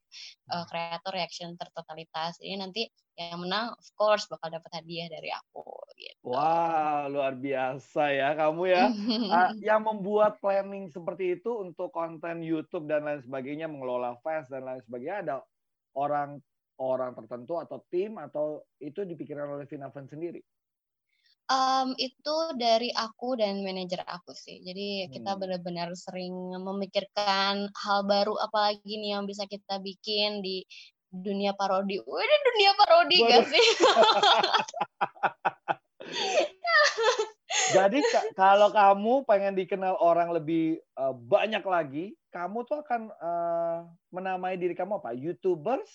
Uh, 0.50 0.64
kreator 0.66 1.14
reaction 1.14 1.54
tertotalitas. 1.54 2.42
Ini 2.42 2.58
nanti 2.58 2.90
yang 3.16 3.40
menang 3.40 3.72
of 3.72 3.88
course 3.96 4.28
bakal 4.28 4.52
dapat 4.52 4.68
hadiah 4.82 5.08
dari 5.08 5.32
aku 5.32 5.64
gitu. 5.96 6.26
Wah, 6.26 7.06
luar 7.06 7.38
biasa 7.38 8.10
ya 8.10 8.34
kamu 8.34 8.62
ya. 8.66 8.84
uh, 9.30 9.50
yang 9.66 9.86
membuat 9.86 10.25
planning 10.34 10.90
seperti 10.90 11.38
itu 11.38 11.50
untuk 11.62 11.94
konten 11.94 12.42
YouTube 12.42 12.90
dan 12.90 13.06
lain 13.06 13.22
sebagainya, 13.22 13.70
mengelola 13.70 14.18
fans 14.24 14.50
dan 14.50 14.66
lain 14.66 14.82
sebagainya 14.82 15.18
ada 15.22 15.36
orang 15.96 16.40
orang 16.76 17.16
tertentu 17.16 17.56
atau 17.56 17.80
tim 17.88 18.20
atau 18.20 18.60
itu 18.80 19.04
dipikirkan 19.04 19.48
oleh 19.56 19.64
Vinavan 19.64 20.04
sendiri? 20.08 20.40
Um, 21.46 21.94
itu 21.94 22.36
dari 22.58 22.90
aku 22.90 23.38
dan 23.38 23.62
manajer 23.62 24.02
aku 24.02 24.34
sih. 24.34 24.58
Jadi 24.66 25.06
kita 25.14 25.38
hmm. 25.38 25.40
benar-benar 25.40 25.94
sering 25.94 26.34
memikirkan 26.58 27.70
hal 27.70 28.00
baru 28.02 28.34
apalagi 28.42 28.98
nih 28.98 29.14
yang 29.14 29.30
bisa 29.30 29.46
kita 29.46 29.78
bikin 29.78 30.42
di 30.42 30.66
dunia 31.06 31.54
parodi. 31.54 32.02
Wih, 32.02 32.38
dunia 32.50 32.72
parodi 32.74 33.18
Waduh. 33.22 33.30
gak 33.30 33.44
sih? 33.46 33.66
Jadi 37.74 37.98
kalau 38.38 38.70
kamu 38.70 39.26
pengen 39.26 39.54
dikenal 39.58 39.98
orang 39.98 40.30
lebih 40.30 40.78
uh, 40.94 41.14
banyak 41.14 41.64
lagi, 41.66 42.04
kamu 42.30 42.62
tuh 42.68 42.82
akan 42.84 43.10
uh, 43.18 43.88
menamai 44.14 44.54
diri 44.60 44.76
kamu 44.76 45.02
apa? 45.02 45.16
YouTubers? 45.16 45.90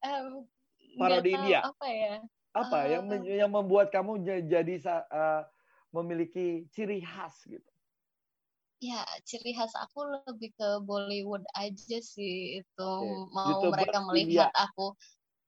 Um, 0.00 0.46
parodi 0.96 1.34
India. 1.34 1.66
Apa 1.66 1.86
ya? 1.88 2.14
Apa 2.50 2.78
uh, 2.82 2.84
yang 2.86 3.04
yang 3.26 3.50
membuat 3.50 3.90
kamu 3.94 4.22
jadi 4.46 4.74
uh, 4.86 5.42
memiliki 5.90 6.66
ciri 6.70 7.02
khas 7.02 7.36
gitu? 7.46 7.70
Ya, 8.80 9.04
ciri 9.28 9.52
khas 9.52 9.76
aku 9.76 10.08
lebih 10.24 10.56
ke 10.56 10.68
Bollywood 10.88 11.44
aja 11.52 12.00
sih 12.00 12.64
itu. 12.64 12.92
Okay. 12.96 13.34
Mau 13.36 13.46
YouTuber 13.52 13.76
mereka 13.76 13.98
melihat 14.08 14.48
India. 14.48 14.48
aku 14.56 14.96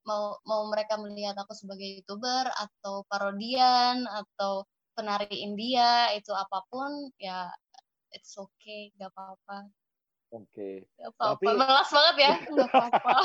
mau 0.03 0.38
mau 0.47 0.67
mereka 0.69 0.99
melihat 0.99 1.38
aku 1.38 1.55
sebagai 1.55 2.03
youtuber 2.03 2.51
atau 2.59 3.07
parodian 3.07 4.05
atau 4.07 4.67
penari 4.93 5.31
India 5.31 6.12
itu 6.12 6.31
apa 6.35 6.62
pun 6.69 7.11
ya 7.17 7.49
it's 8.12 8.37
okay 8.37 8.93
gak 9.01 9.11
apa-apa 9.15 9.71
Oke. 10.33 10.88
Okay. 10.88 11.05
apa-apa. 11.05 11.37
Tapi 11.37 11.47
melas 11.61 11.88
banget 11.93 12.17
ya. 12.17 12.35
Gak 12.57 12.69
apa-apa. 12.73 13.17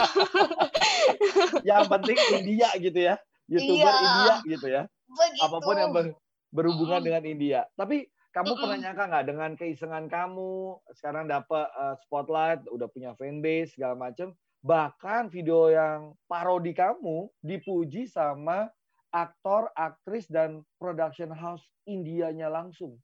yang 1.72 1.88
penting 1.88 2.18
India 2.36 2.70
gitu 2.76 3.00
ya. 3.00 3.16
YouTuber 3.48 3.80
iya. 3.80 4.04
India 4.04 4.36
gitu 4.44 4.68
ya. 4.68 4.84
Begitu. 5.08 5.44
Apa 5.48 5.58
pun 5.64 5.76
yang 5.80 5.92
ber, 5.96 6.06
berhubungan 6.52 7.00
dengan 7.00 7.24
India. 7.24 7.64
Tapi 7.80 8.12
kamu 8.36 8.52
mm 8.52 8.54
-mm. 8.54 8.62
pernah 8.62 8.78
nyangka 8.84 9.04
nggak 9.08 9.26
dengan 9.26 9.52
keisengan 9.56 10.06
kamu 10.12 10.52
sekarang 11.00 11.32
dapat 11.32 11.66
uh, 11.80 11.96
spotlight, 12.04 12.62
udah 12.68 12.92
punya 12.92 13.16
fanbase 13.16 13.80
segala 13.80 13.96
macam, 13.96 14.36
bahkan 14.62 15.30
video 15.30 15.70
yang 15.70 16.14
parodi 16.26 16.74
kamu 16.74 17.30
dipuji 17.42 18.10
sama 18.10 18.70
aktor, 19.12 19.72
aktris 19.74 20.28
dan 20.28 20.62
production 20.78 21.32
house 21.32 21.64
Indianya 21.88 22.52
langsung. 22.52 23.00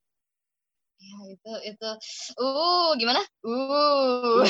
Ya 1.04 1.20
itu 1.36 1.54
itu 1.76 1.90
uh 2.40 2.96
gimana? 2.96 3.20
Uh. 3.44 4.44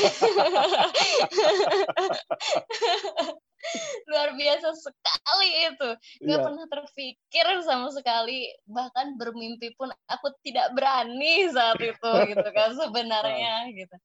Luar 4.11 4.35
biasa 4.37 4.67
sekali 4.75 5.49
itu. 5.71 5.89
Gak 6.27 6.29
yeah. 6.29 6.43
pernah 6.43 6.65
terpikir 6.69 7.47
sama 7.65 7.89
sekali. 7.95 8.53
Bahkan 8.69 9.17
bermimpi 9.17 9.73
pun 9.73 9.89
aku 10.05 10.29
tidak 10.45 10.75
berani 10.77 11.49
saat 11.49 11.79
itu 11.81 12.11
gitu 12.29 12.47
kan 12.53 12.69
sebenarnya 12.81 13.71
gitu. 13.73 13.95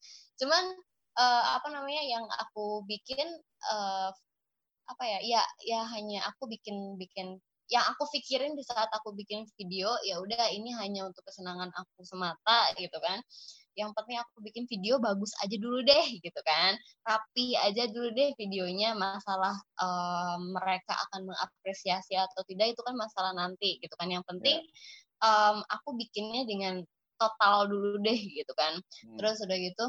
Cuman 0.41 0.65
uh, 1.19 1.45
apa 1.59 1.69
namanya 1.75 2.03
yang 2.07 2.25
aku 2.47 2.87
bikin 2.87 3.27
uh, 3.69 4.11
apa 4.89 5.05
ya? 5.05 5.19
Ya 5.21 5.43
ya 5.67 5.81
hanya 5.93 6.25
aku 6.31 6.47
bikin 6.49 6.97
bikin 6.97 7.43
yang 7.69 7.85
aku 7.85 8.09
pikirin 8.17 8.57
di 8.57 8.65
saat 8.65 8.89
aku 8.97 9.13
bikin 9.13 9.45
video 9.61 9.93
ya 10.01 10.17
udah 10.25 10.49
ini 10.49 10.73
hanya 10.73 11.05
untuk 11.05 11.21
kesenangan 11.29 11.69
aku 11.77 12.01
semata 12.01 12.73
gitu 12.81 12.97
kan 13.05 13.21
yang 13.77 13.95
penting 13.95 14.19
aku 14.19 14.43
bikin 14.43 14.65
video 14.67 14.99
bagus 14.99 15.31
aja 15.45 15.55
dulu 15.55 15.85
deh 15.85 16.07
gitu 16.19 16.41
kan 16.43 16.75
rapi 17.07 17.55
aja 17.61 17.87
dulu 17.93 18.11
deh 18.11 18.35
videonya 18.35 18.97
masalah 18.97 19.55
um, 19.79 20.57
mereka 20.57 20.99
akan 21.09 21.31
mengapresiasi 21.31 22.19
atau 22.19 22.43
tidak 22.49 22.75
itu 22.75 22.81
kan 22.83 22.97
masalah 22.99 23.37
nanti 23.37 23.79
gitu 23.79 23.95
kan 24.01 24.11
yang 24.11 24.25
penting 24.27 24.65
um, 25.23 25.63
aku 25.71 25.95
bikinnya 25.95 26.43
dengan 26.49 26.83
total 27.21 27.71
dulu 27.71 28.03
deh 28.03 28.19
gitu 28.19 28.51
kan 28.59 28.81
hmm. 28.81 29.17
terus 29.21 29.39
udah 29.45 29.59
gitu 29.61 29.87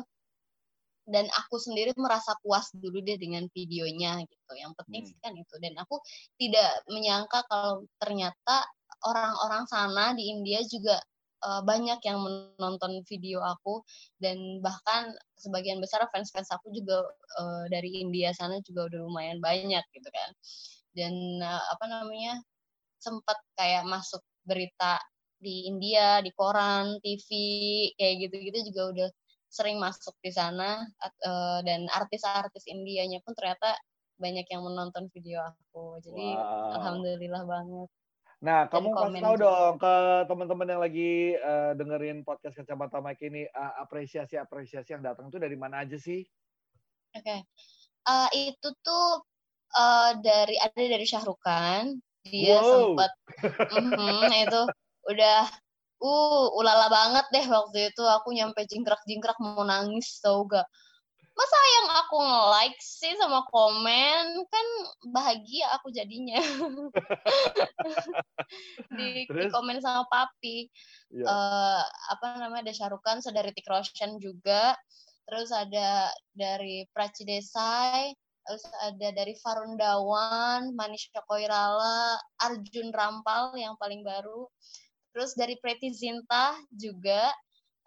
dan 1.10 1.26
aku 1.34 1.58
sendiri 1.58 1.91
merasa 1.98 2.38
puas 2.45 2.69
dulu 2.72 3.02
deh 3.02 3.17
dengan 3.17 3.50
videonya 3.52 4.22
gitu. 4.24 4.52
Yang 4.56 4.74
penting 4.80 5.02
hmm. 5.04 5.10
sih 5.10 5.17
kan 5.19 5.34
itu 5.36 5.56
dan 5.60 5.74
aku 5.82 5.98
tidak 6.38 6.69
menyangka 6.88 7.43
kalau 7.50 7.84
ternyata 7.98 8.65
orang-orang 9.04 9.63
sana 9.67 10.13
di 10.13 10.30
India 10.30 10.62
juga 10.69 11.02
uh, 11.43 11.62
banyak 11.65 12.00
yang 12.06 12.19
menonton 12.22 13.02
video 13.10 13.41
aku 13.41 13.82
dan 14.22 14.62
bahkan 14.62 15.12
sebagian 15.39 15.82
besar 15.82 16.06
fans-fans 16.13 16.52
aku 16.54 16.69
juga 16.72 17.04
uh, 17.41 17.65
dari 17.72 18.04
India 18.04 18.32
sana 18.36 18.62
juga 18.63 18.88
udah 18.93 19.00
lumayan 19.10 19.39
banyak 19.41 19.84
gitu 19.91 20.10
kan. 20.13 20.30
Dan 20.93 21.13
uh, 21.41 21.63
apa 21.74 21.86
namanya? 21.89 22.39
sempat 23.00 23.39
kayak 23.56 23.88
masuk 23.88 24.19
berita 24.43 25.00
di 25.39 25.72
India, 25.72 26.19
di 26.19 26.36
koran, 26.36 27.00
TV, 27.00 27.28
kayak 27.95 28.28
gitu-gitu 28.28 28.60
juga 28.72 28.82
udah 28.91 29.10
sering 29.50 29.82
masuk 29.82 30.14
di 30.22 30.30
sana 30.30 30.86
uh, 31.26 31.60
dan 31.66 31.90
artis-artis 31.90 32.70
Indianya 32.70 33.20
pun 33.26 33.34
ternyata 33.34 33.74
banyak 34.22 34.46
yang 34.46 34.62
menonton 34.62 35.10
video 35.10 35.42
aku. 35.42 35.98
Jadi 36.06 36.38
wow. 36.38 36.78
alhamdulillah 36.78 37.44
banget. 37.50 37.90
Nah, 38.40 38.68
dan 38.68 38.72
kamu 38.72 38.88
kasih 38.96 39.20
tahu 39.20 39.36
dong 39.36 39.76
ke 39.76 39.96
teman-teman 40.32 40.68
yang 40.72 40.82
lagi 40.84 41.36
uh, 41.44 41.76
dengerin 41.76 42.24
podcast 42.24 42.56
Kacamata 42.56 43.04
Mike 43.04 43.20
ini 43.28 43.44
uh, 43.52 43.84
apresiasi-apresiasi 43.84 44.96
yang 44.96 45.04
datang 45.04 45.28
tuh 45.28 45.44
dari 45.44 45.60
mana 45.60 45.84
aja 45.84 46.00
sih? 46.00 46.24
Oke. 47.16 47.26
Okay. 47.26 47.40
Uh, 48.08 48.30
itu 48.32 48.70
tuh 48.80 49.28
uh, 49.76 50.12
dari 50.24 50.56
ada 50.56 50.78
dari 50.78 51.04
Syahrukan. 51.04 52.00
Dia 52.24 52.60
wow. 52.64 52.96
sempat 52.96 53.12
mm 53.76 53.88
-hmm, 53.92 54.32
itu 54.48 54.62
udah 55.10 55.42
uh 56.00 56.48
ulala 56.56 56.88
banget 56.88 57.26
deh 57.32 57.46
waktu 57.48 57.78
itu. 57.94 58.04
Aku 58.04 58.32
nyampe 58.32 58.64
jingkrak-jingkrak 58.68 59.40
mau 59.40 59.64
nangis 59.64 60.20
tau 60.24 60.48
gak? 60.48 60.68
Masa 61.40 61.56
yang 61.56 61.88
aku 62.04 62.18
nge-like 62.20 62.80
sih 62.84 63.16
sama 63.16 63.48
komen? 63.48 64.44
Kan 64.52 64.68
bahagia 65.16 65.72
aku 65.80 65.88
jadinya. 65.92 66.36
Di, 68.98 69.24
di 69.24 69.46
komen 69.48 69.80
sama 69.80 70.04
papi. 70.12 70.68
Yeah. 71.14 71.24
Iya. 71.24 71.26
uh, 71.32 71.84
apa 72.12 72.44
namanya 72.44 72.68
ada 72.68 72.74
Syarukan 72.76 73.24
dari 73.32 73.56
Tik 73.56 73.68
Roshan 73.72 74.20
juga. 74.20 74.76
Terus 75.30 75.54
ada 75.54 76.12
dari 76.36 76.84
Praci 76.92 77.24
Desai 77.24 78.12
terus 78.50 78.66
ada 78.82 79.14
dari 79.14 79.38
Farun 79.38 79.78
Dawan 79.78 80.74
Manisha 80.74 81.22
Koirala 81.30 82.18
Arjun 82.42 82.90
Rampal 82.90 83.54
yang 83.54 83.78
paling 83.78 84.02
baru 84.02 84.50
terus 85.19 85.36
dari 85.36 85.60
Pretty 85.60 85.91
Zinta 85.91 86.55
juga 86.71 87.27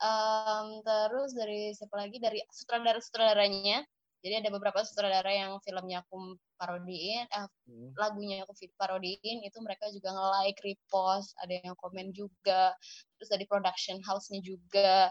um, 0.04 0.84
terus 0.84 1.32
dari 1.32 1.72
siapa 1.72 1.96
lagi? 1.96 2.20
Dari 2.20 2.44
sutradara 2.52 3.00
sutradaranya 3.00 3.80
jadi 4.20 4.44
ada 4.44 4.52
beberapa 4.52 4.84
sutradara 4.84 5.32
yang 5.32 5.56
filmnya 5.64 6.04
aku 6.04 6.36
parodiin 6.60 7.24
eh, 7.24 7.48
hmm. 7.72 7.96
lagunya 7.96 8.44
aku 8.44 8.52
parodiin 8.76 9.42
itu 9.48 9.58
mereka 9.64 9.88
juga 9.90 10.12
nge-like 10.12 10.60
repost 10.60 11.32
ada 11.40 11.56
yang 11.64 11.74
komen 11.80 12.12
juga 12.12 12.76
terus 13.16 13.32
dari 13.32 13.48
production 13.48 13.96
house-nya 14.04 14.44
juga 14.44 15.08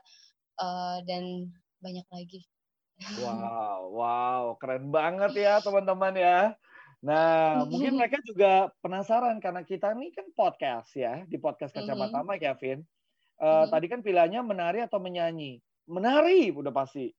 uh, 0.62 0.98
dan 1.10 1.50
banyak 1.82 2.06
lagi. 2.14 2.46
Wow 3.18 3.98
wow 3.98 4.44
keren 4.62 4.94
banget 4.94 5.34
ya 5.42 5.58
teman-teman 5.58 6.14
ya 6.14 6.54
Nah, 7.02 7.66
mungkin 7.66 7.98
mereka 7.98 8.22
juga 8.22 8.70
penasaran 8.86 9.42
karena 9.42 9.66
kita 9.66 9.98
ini 9.98 10.14
kan 10.14 10.30
podcast 10.38 10.94
ya, 10.94 11.26
di 11.26 11.42
podcast 11.42 11.74
Kacamata 11.74 12.22
mm-hmm. 12.22 12.38
Kevin. 12.38 12.86
Uh, 13.42 13.66
mm-hmm. 13.66 13.70
Tadi 13.74 13.86
kan 13.90 14.00
pilihannya 14.06 14.42
menari 14.46 14.80
atau 14.86 15.02
menyanyi. 15.02 15.58
Menari 15.90 16.54
udah 16.54 16.70
pasti. 16.70 17.10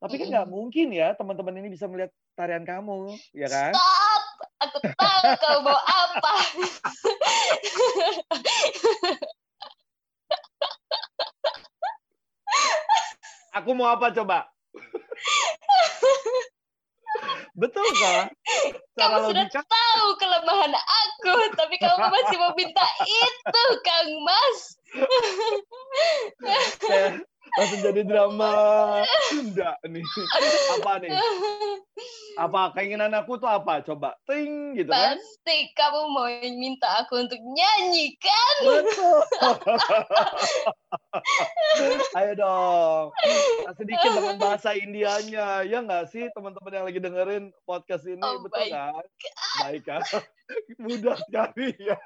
Tapi 0.00 0.16
kan 0.16 0.28
nggak 0.32 0.48
mungkin 0.48 0.88
ya 0.92 1.12
teman-teman 1.16 1.56
ini 1.60 1.68
bisa 1.68 1.84
melihat 1.84 2.12
tarian 2.32 2.64
kamu, 2.64 3.12
ya 3.36 3.48
kan? 3.48 3.72
Stop! 3.76 4.22
Aku 4.56 4.76
tahu 4.80 5.20
kau 5.40 5.60
mau 5.64 5.80
apa. 5.84 6.34
Aku 13.56 13.70
mau 13.72 13.88
apa 13.88 14.12
coba? 14.12 14.48
Betul 17.56 17.88
kan? 17.96 18.28
Kamu 19.00 19.32
sudah 19.32 19.44
logika... 19.48 19.60
tahu 19.64 20.08
kelemahan 20.20 20.72
aku, 20.76 21.36
tapi 21.56 21.76
kamu 21.76 22.08
masih 22.08 22.36
mau 22.40 22.52
minta 22.56 22.84
itu, 23.04 23.64
Kang 23.84 24.08
Mas. 24.24 24.60
saya, 26.80 27.08
langsung 27.56 27.80
jadi 27.80 28.02
drama 28.04 28.52
Sunda 29.32 29.80
nih. 29.88 30.04
Apa 30.76 30.92
nih? 31.00 31.10
Apa 32.36 32.76
keinginan 32.76 33.16
aku 33.16 33.40
tuh 33.40 33.48
apa? 33.48 33.80
Coba 33.80 34.12
ting 34.28 34.76
gitu 34.76 34.92
kan? 34.92 35.16
Pasti 35.16 35.72
kamu 35.72 36.00
mau 36.12 36.28
minta 36.60 36.88
aku 37.00 37.24
untuk 37.24 37.40
nyanyi 37.40 38.12
kan? 38.20 38.54
Betul. 38.60 39.20
Ayo 42.12 42.32
dong. 42.36 43.06
Nah, 43.64 43.74
sedikit 43.80 44.10
dengan 44.12 44.36
bahasa 44.36 44.76
Indianya. 44.76 45.64
Ya 45.64 45.80
nggak 45.80 46.12
sih 46.12 46.28
teman-teman 46.36 46.76
yang 46.76 46.84
lagi 46.84 47.00
dengerin 47.00 47.44
podcast 47.64 48.04
ini? 48.04 48.20
Oh, 48.20 48.44
Betul 48.44 48.68
kan? 48.68 49.00
Baik 49.64 49.82
kan? 49.88 50.04
Mudah 50.76 51.16
sekali 51.24 51.72
ya. 51.80 51.96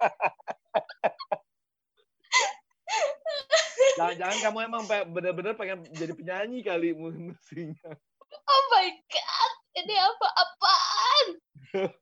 Jangan-jangan 3.99 4.38
kamu 4.45 4.59
emang 4.66 4.83
bener-bener 4.88 5.53
pengen 5.57 5.79
jadi 5.93 6.12
penyanyi 6.14 6.61
kali 6.64 6.95
mestinya. 6.97 7.90
Oh 8.31 8.62
my 8.71 8.88
god, 9.11 9.53
ini 9.83 9.95
apa-apaan? 9.99 11.27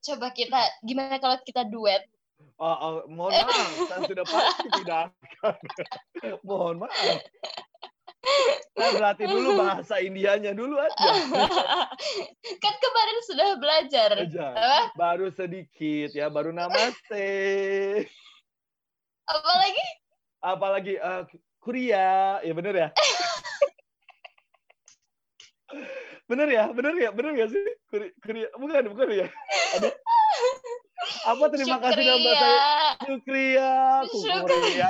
Coba 0.05 0.29
kita, 0.33 0.61
gimana 0.85 1.17
kalau 1.21 1.41
kita 1.45 1.65
duet? 1.69 2.05
Oh, 2.59 2.75
oh, 2.75 2.95
mohon 3.07 3.35
maaf, 3.35 3.71
saya 3.87 4.03
sudah 4.07 4.25
pasti 4.27 4.69
tidak 4.83 5.15
akan. 5.15 5.57
mohon 6.43 6.77
maaf. 6.83 7.19
Saya 8.75 8.89
berlatih 8.95 9.27
dulu 9.31 9.49
bahasa 9.59 9.95
Indianya 10.03 10.53
dulu 10.55 10.75
aja. 10.79 11.11
kan 12.63 12.75
kemarin 12.79 13.19
sudah 13.27 13.49
belajar. 13.59 14.09
aja. 14.27 14.47
Apa? 14.55 14.79
Baru 14.99 15.31
sedikit 15.31 16.11
ya, 16.15 16.27
baru 16.31 16.51
namaste. 16.51 17.31
Apalagi? 19.27 19.87
Apalagi 20.39 20.95
eh, 20.99 21.23
Korea, 21.59 22.41
ya 22.43 22.53
bener 22.59 22.75
ya? 22.75 22.89
bener 26.29 26.49
ya, 26.49 26.65
bener 26.73 26.95
ya, 26.97 27.11
bener 27.13 27.33
ya 27.37 27.47
sih? 27.49 27.63
Korea, 28.21 28.49
bukan, 28.57 28.85
bukan 28.93 29.07
ya? 29.13 29.29
Ada. 29.81 29.91
Apa 31.29 31.45
terima 31.53 31.77
kasih 31.81 32.03
dalam 32.05 32.21
bahasa 32.25 32.49
Sukriya, 33.05 33.73
Syukria. 34.09 34.39
Korea. 34.45 34.89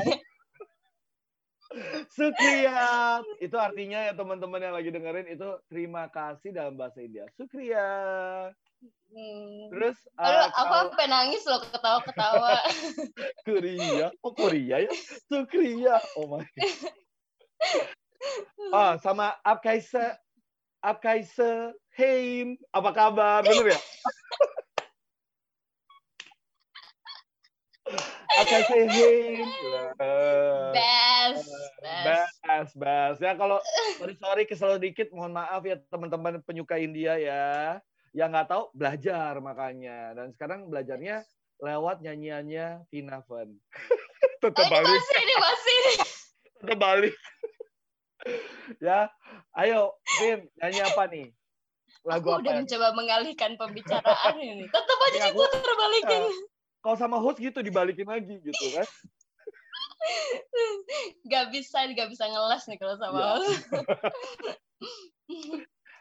Sukriya. 2.15 2.81
Itu 3.45 3.57
artinya 3.61 4.09
ya 4.09 4.13
teman-teman 4.17 4.63
yang 4.63 4.75
lagi 4.75 4.89
dengerin 4.89 5.29
itu 5.29 5.49
terima 5.69 6.09
kasih 6.09 6.51
dalam 6.55 6.75
bahasa 6.81 7.05
India. 7.05 7.29
Sukriya. 7.37 7.87
Hmm. 9.09 9.73
Terus 9.73 9.97
Aduh, 10.21 10.47
aku 10.53 10.55
kalau 10.55 10.77
sampai 10.93 11.07
nangis 11.11 11.43
loh 11.49 11.61
ketawa-ketawa. 11.65 12.55
Korea, 13.49 14.07
oh 14.23 14.33
Korea 14.37 14.77
ya, 14.85 14.93
Sukriya. 15.27 15.97
Oh 16.15 16.29
my. 16.29 16.45
Ah, 18.75 18.99
sama 18.99 19.39
Abkaise, 19.47 20.19
Abkaise, 20.83 21.73
Hein, 21.95 22.59
apa 22.75 22.91
kabar? 22.91 23.47
Bener 23.47 23.75
ya? 23.75 23.81
Abkaise, 28.43 28.79
Hein. 28.91 29.47
Eh, 30.03 30.71
Best. 30.75 31.49
Best. 31.83 32.35
Bas, 32.43 32.71
bas. 32.75 33.17
Ya 33.23 33.33
kalau 33.39 33.59
sorry 33.99 34.15
sorry 34.19 34.43
kesel 34.47 34.79
dikit, 34.83 35.15
mohon 35.15 35.35
maaf 35.35 35.63
ya 35.63 35.79
teman-teman 35.91 36.43
penyuka 36.43 36.79
India 36.79 37.19
ya. 37.19 37.79
Yang 38.19 38.29
nggak 38.35 38.49
tahu 38.51 38.65
belajar 38.75 39.33
makanya. 39.39 39.99
Dan 40.11 40.35
sekarang 40.35 40.67
belajarnya 40.67 41.23
lewat 41.63 42.03
nyanyiannya 42.03 42.83
Tina 42.91 43.23
Fen. 43.23 43.55
Oh, 43.55 44.41
Tetap 44.43 44.67
ini 44.67 44.73
balik, 44.75 44.91
masih, 44.91 45.19
ini 45.19 45.35
masih. 45.39 45.79
tetap 46.59 46.79
balik. 46.79 47.15
ya, 48.87 49.07
ayo 49.55 49.95
Vin, 50.19 50.51
nyanyi 50.59 50.81
apa 50.83 51.03
nih? 51.07 51.27
Lagu 52.03 52.27
Aku 52.27 52.35
apa? 52.35 52.43
udah 52.43 52.53
ya? 52.53 52.59
mencoba 52.59 52.89
mengalihkan 52.95 53.53
pembicaraan 53.55 54.35
ini. 54.37 54.67
Tetap 54.67 54.99
aja 55.01 55.15
Ya, 55.15 55.25
aku- 55.31 55.47
diputar 55.47 55.75
balikin. 55.75 56.23
Kalau 56.79 56.97
sama 56.97 57.19
host 57.19 57.39
gitu 57.39 57.59
dibalikin 57.59 58.07
lagi 58.07 58.39
gitu 58.39 58.67
kan? 58.75 58.87
Gak 61.27 61.51
bisa, 61.51 61.87
gak 61.91 62.09
bisa 62.09 62.25
ngeles 62.27 62.63
nih 62.67 62.79
kalau 62.79 62.95
sama 62.97 63.19
Ya. 63.19 63.27
host. 63.35 63.63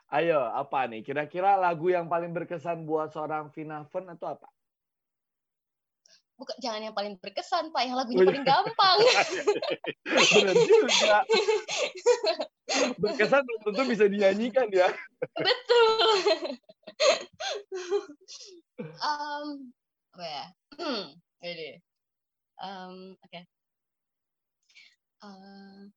Ayo, 0.08 0.40
apa 0.40 0.88
nih? 0.88 1.04
Kira-kira 1.04 1.60
lagu 1.60 1.92
yang 1.92 2.08
paling 2.08 2.32
berkesan 2.32 2.88
buat 2.88 3.12
seorang 3.12 3.52
Vina 3.52 3.84
Fen 3.92 4.08
itu 4.08 4.24
apa? 4.24 4.48
Bukan, 6.38 6.56
jangan 6.62 6.86
yang 6.86 6.94
paling 6.94 7.18
berkesan, 7.18 7.74
Pak. 7.74 7.82
Yang 7.82 7.96
Oh, 7.98 8.00
lagunya 8.00 8.22
iya. 8.22 8.30
paling 8.30 8.46
gampang. 8.46 8.98
Bener 10.38 10.56
juga. 10.56 11.18
Berkesan 13.02 13.42
belum 13.42 13.62
tentu 13.66 13.82
bisa 13.90 14.06
dinyanyikan 14.06 14.70
ya. 14.70 14.88
Betul. 15.34 16.08
um, 19.02 19.48
apa 20.14 20.24
ya? 20.24 20.46
Ini. 21.42 21.82
Um, 22.62 23.18
Oke. 23.18 23.42
Uh, 25.26 25.90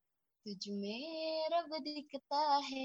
तुझ 0.46 0.68
में 0.68 1.48
रब 1.53 1.79
दिखता 1.83 2.57
है 2.57 2.85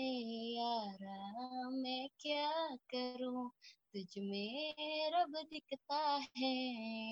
यारा, 0.53 1.69
मैं 1.69 2.09
क्या 2.19 2.75
करूँ? 2.75 3.49
तुझ 3.93 4.13
में 4.17 4.75
रब 5.13 5.33
दिखता 5.49 6.19
है 6.37 6.51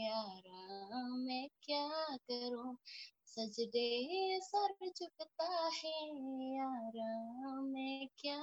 यारा, 0.06 1.08
मैं 1.18 1.48
क्या 1.64 2.16
करूँ? 2.16 2.78
सजदे 3.26 4.40
सर 4.42 4.74
झुकता 4.90 5.70
है 5.74 5.96
यारा, 6.58 7.62
मैं 7.62 8.08
क्या 8.18 8.42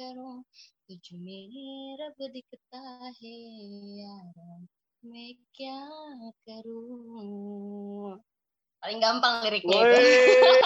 करूँ? 0.00 0.42
तुझ 0.88 1.00
में 1.14 1.96
रब 2.00 2.26
दिखता 2.32 2.80
है 3.22 3.34
यारा, 3.98 4.66
मैं 5.04 5.34
क्या 5.54 5.86
करूँ? 6.48 8.18
Paling 8.86 9.02
gampang 9.02 9.42
liriknya 9.42 9.78
itu 9.82 9.98
Woi. 9.98 10.60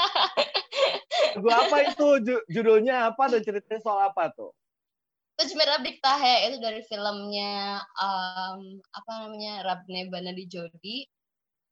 Lagu 1.40 1.48
apa 1.56 1.76
itu? 1.88 2.09
Ju- 2.20 2.44
Judulnya 2.52 3.09
apa 3.09 3.33
dan 3.33 3.40
ceritanya 3.40 3.80
soal 3.80 4.12
apa 4.12 4.28
tuh? 4.37 4.52
Tujuh 5.40 5.56
Merah 5.56 5.80
Diktahe 5.80 6.52
itu 6.52 6.61
dari 6.61 6.85
filmnya 6.85 7.80
um, 7.96 8.61
apa 8.92 9.11
namanya 9.24 9.64
Rabne 9.64 10.12
Banadi 10.12 10.44
Jodi 10.44 11.09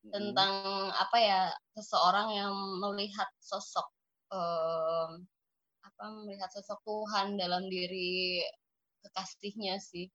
tentang 0.08 0.88
apa 0.88 1.16
ya 1.20 1.40
seseorang 1.76 2.32
yang 2.32 2.54
melihat 2.80 3.28
sosok 3.44 3.84
um, 4.32 5.20
apa 5.84 6.04
melihat 6.24 6.48
sosok 6.48 6.80
Tuhan 6.80 7.36
dalam 7.36 7.68
diri 7.68 8.40
kekasihnya 9.04 9.76
sih 9.84 10.08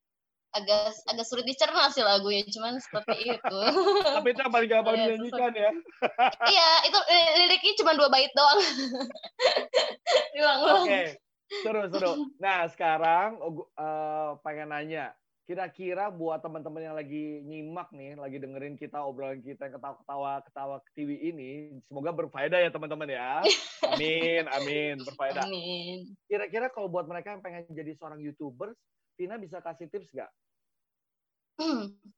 agak 0.54 0.94
agak 1.10 1.26
sulit 1.26 1.46
dicerna 1.50 1.90
sih 1.90 2.06
lagunya 2.06 2.46
cuman 2.46 2.78
seperti 2.78 3.36
itu 3.38 3.60
Tapi 4.22 4.28
itu 4.32 4.42
paling 4.46 4.70
gampang 4.70 4.94
Iya, 4.94 5.06
dinyanyikan 5.18 5.54
ya. 5.54 5.72
iya 6.46 6.70
itu 6.86 7.00
liriknya 7.42 7.74
cuma 7.82 7.92
dua 7.98 8.10
bait 8.14 8.30
doang 8.38 8.60
diulang-ulang 10.38 10.86
Oke. 10.86 11.04
Seru, 11.54 11.86
seru. 11.86 12.12
Nah, 12.42 12.66
sekarang 12.66 13.38
eh, 13.78 14.30
pengen 14.42 14.74
nanya. 14.74 15.14
Kira-kira 15.44 16.08
buat 16.08 16.40
teman-teman 16.40 16.82
yang 16.82 16.96
lagi 16.96 17.44
nyimak 17.44 17.92
nih, 17.92 18.16
lagi 18.16 18.40
dengerin 18.40 18.80
kita 18.80 19.04
obrolan 19.04 19.44
kita 19.44 19.68
yang 19.68 19.76
ketawa-ketawa 19.76 20.40
ketawa 20.48 20.76
ke 20.82 20.90
TV 20.96 21.10
ini, 21.20 21.52
semoga 21.86 22.16
berfaedah 22.16 22.64
ya 22.64 22.70
teman-teman 22.72 23.12
ya. 23.12 23.44
Amin, 23.92 24.48
amin, 24.50 25.04
berfaedah. 25.04 25.44
Amin. 25.46 26.16
Kira-kira 26.26 26.72
kalau 26.72 26.88
buat 26.90 27.06
mereka 27.06 27.36
yang 27.36 27.44
pengen 27.44 27.68
jadi 27.70 27.92
seorang 28.00 28.24
YouTuber, 28.24 28.72
Tina 29.18 29.38
bisa 29.38 29.62
kasih 29.62 29.88
tips 29.90 30.10
nggak? 30.14 30.32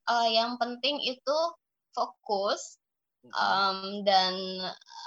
Eh, 0.05 0.27
yang 0.37 0.55
penting 0.55 1.01
itu 1.03 1.37
fokus 1.91 2.79
um, 3.35 4.03
dan 4.07 4.33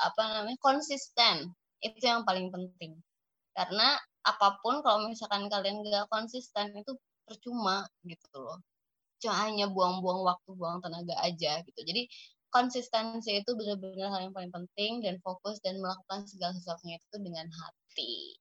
apa 0.05 0.23
namanya 0.43 0.59
konsisten. 0.61 1.55
Itu 1.81 2.03
yang 2.03 2.27
paling 2.29 2.51
penting. 2.53 2.99
Karena 3.55 3.97
apa 4.27 4.61
pun 4.61 4.85
kalau 4.85 5.09
misalkan 5.09 5.49
kalian 5.49 5.81
nggak 5.81 6.11
konsisten 6.13 6.75
itu 6.77 6.93
percuma 7.25 7.89
gitu 8.05 8.29
loh. 8.37 8.61
Cuma 9.19 9.35
hanya 9.49 9.67
buang-buang 9.71 10.23
waktu 10.27 10.51
buang 10.55 10.79
tenaga 10.85 11.17
aja 11.25 11.63
gitu. 11.65 11.81
Jadi 11.83 12.07
konsistensi 12.49 13.45
itu 13.45 13.51
benar-benar 13.53 14.09
hal 14.13 14.21
yang 14.29 14.35
paling 14.35 14.53
penting 14.53 15.05
dan 15.05 15.21
fokus 15.21 15.61
dan 15.61 15.77
melakukan 15.81 16.25
segala 16.25 16.57
sesuatunya 16.57 16.97
itu 16.97 17.17
dengan 17.21 17.47
hati. 17.49 18.39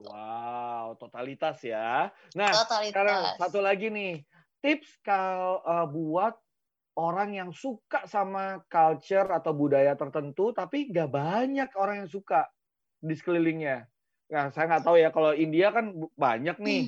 Wow, 0.00 0.96
totalitas 0.96 1.60
ya. 1.60 2.08
Nah, 2.32 2.52
totalitas 2.56 2.88
sekarang 2.88 3.20
satu 3.36 3.60
lagi 3.60 3.92
nih, 3.92 4.24
tips 4.64 4.96
kalau 5.04 5.60
eh, 5.60 5.86
buat 5.92 6.34
orang 6.96 7.36
yang 7.36 7.50
suka 7.52 8.08
sama 8.08 8.64
culture 8.68 9.28
atau 9.32 9.52
budaya 9.52 9.92
tertentu, 9.96 10.52
tapi 10.56 10.88
nggak 10.92 11.10
banyak 11.12 11.70
orang 11.76 12.04
yang 12.06 12.10
suka 12.10 12.48
di 13.00 13.14
sekelilingnya. 13.16 13.88
Nah, 14.32 14.48
saya 14.52 14.66
nggak 14.72 14.84
tahu 14.88 14.96
ya 15.00 15.10
kalau 15.12 15.32
India 15.36 15.72
kan 15.72 15.92
banyak 16.16 16.56
nih, 16.60 16.82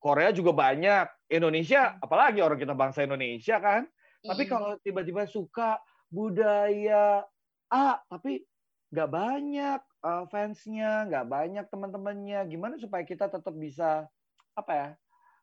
Korea 0.00 0.30
juga 0.32 0.52
banyak, 0.56 1.06
Indonesia 1.32 1.96
apalagi 2.00 2.40
orang 2.40 2.60
kita 2.60 2.74
bangsa 2.76 3.04
Indonesia 3.04 3.58
kan. 3.60 3.88
Tapi 4.24 4.44
Mm. 4.44 4.50
kalau 4.50 4.76
tiba-tiba 4.80 5.24
suka 5.28 5.80
budaya 6.12 7.24
A, 7.72 7.86
tapi 8.06 8.46
nggak 8.94 9.10
banyak 9.10 9.80
uh, 10.06 10.24
fansnya, 10.30 11.10
nggak 11.10 11.26
banyak 11.26 11.66
teman-temannya. 11.66 12.46
Gimana 12.46 12.78
supaya 12.78 13.02
kita 13.02 13.26
tetap 13.26 13.54
bisa 13.58 14.06
apa 14.54 14.72
ya 14.72 14.88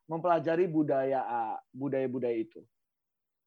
mempelajari 0.08 0.64
budaya 0.64 1.20
budaya-budaya 1.76 2.36
itu? 2.40 2.60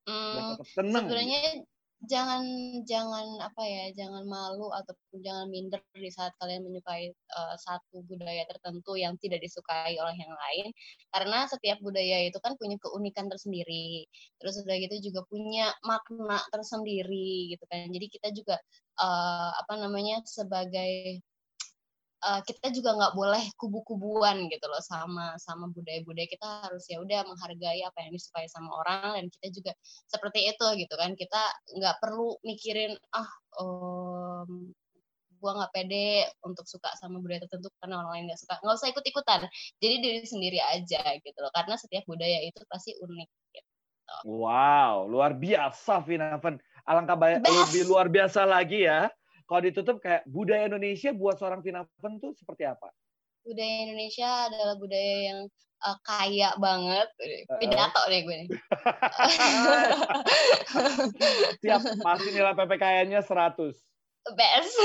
Hmm, 0.07 0.55
sebenarnya 0.61 1.67
jangan 2.05 2.45
jangan 2.85 3.41
apa 3.41 3.63
ya 3.65 3.89
jangan 3.97 4.21
malu 4.29 4.69
ataupun 4.69 5.17
jangan 5.17 5.49
minder 5.49 5.81
di 5.97 6.13
saat 6.13 6.29
kalian 6.37 6.61
menyukai 6.61 7.09
uh, 7.09 7.55
satu 7.57 8.05
budaya 8.05 8.45
tertentu 8.45 8.93
yang 8.93 9.17
tidak 9.17 9.41
disukai 9.41 9.97
oleh 9.97 10.13
yang 10.13 10.29
lain 10.29 10.69
karena 11.09 11.49
setiap 11.49 11.81
budaya 11.81 12.29
itu 12.29 12.37
kan 12.37 12.53
punya 12.61 12.77
keunikan 12.77 13.25
tersendiri 13.25 14.05
terus 14.37 14.61
udah 14.61 14.77
gitu 14.77 15.09
juga 15.09 15.25
punya 15.25 15.73
makna 15.81 16.37
tersendiri 16.53 17.57
gitu 17.57 17.65
kan 17.65 17.89
jadi 17.89 18.05
kita 18.13 18.29
juga 18.29 18.61
uh, 18.99 19.51
apa 19.57 19.73
namanya 19.79 20.21
sebagai 20.25 21.21
uh, 22.23 22.41
kita 22.43 22.73
juga 22.73 22.97
nggak 22.97 23.13
boleh 23.13 23.43
kubu-kubuan 23.59 24.49
gitu 24.49 24.65
loh 24.65 24.81
sama 24.81 25.37
sama 25.37 25.69
budaya-budaya. 25.69 26.27
Kita 26.29 26.47
harus 26.69 26.83
ya 26.89 27.01
udah 27.01 27.25
menghargai 27.27 27.81
apa 27.85 27.97
yang 28.05 28.11
disukai 28.15 28.47
sama 28.49 28.73
orang 28.73 29.21
dan 29.21 29.25
kita 29.29 29.47
juga 29.53 29.71
seperti 30.09 30.49
itu 30.49 30.67
gitu 30.81 30.93
kan. 30.97 31.13
Kita 31.13 31.41
nggak 31.77 31.95
perlu 32.01 32.37
mikirin 32.45 32.97
ah 33.13 33.29
um, 33.61 34.73
gua 35.37 35.51
nggak 35.63 35.73
pede 35.73 36.25
untuk 36.41 36.65
suka 36.65 36.89
sama 36.97 37.21
budaya 37.21 37.45
tertentu 37.45 37.69
karena 37.77 38.01
orang 38.01 38.11
lain 38.17 38.23
nggak 38.33 38.41
suka. 38.41 38.55
Nggak 38.63 38.75
usah 38.81 38.89
ikut-ikutan. 38.93 39.41
Jadi 39.77 39.95
diri 40.01 40.21
sendiri 40.25 40.59
aja 40.61 41.01
gitu 41.21 41.37
loh. 41.37 41.51
Karena 41.53 41.77
setiap 41.77 42.03
budaya 42.09 42.41
itu 42.41 42.61
pasti 42.65 42.97
unik 42.97 43.29
gitu. 43.53 43.71
wow 44.23 45.03
luar 45.03 45.35
biasa 45.35 45.99
Vinavan 46.07 46.55
alangkah 46.87 47.19
banyak 47.19 47.43
lebih 47.43 47.83
luar 47.91 48.07
biasa 48.07 48.47
lagi 48.47 48.87
ya. 48.87 49.11
Kalau 49.47 49.61
ditutup 49.63 49.99
kayak 50.03 50.27
budaya 50.27 50.67
Indonesia 50.67 51.11
buat 51.15 51.39
seorang 51.39 51.63
Vinaven 51.63 52.13
tuh 52.19 52.35
seperti 52.35 52.67
apa? 52.67 52.91
Budaya 53.47 53.75
Indonesia 53.87 54.27
adalah 54.51 54.75
budaya 54.75 55.15
yang 55.31 55.39
uh, 55.87 55.97
kaya 56.03 56.49
banget. 56.59 57.07
Pidato 57.59 58.01
deh 58.11 58.21
gue 58.27 58.35
nih. 58.43 58.49
Tiap 61.63 61.81
pasti 62.03 62.29
nilai 62.35 62.55
PPKN-nya 62.55 63.23
100 63.23 63.87
best. 64.35 64.75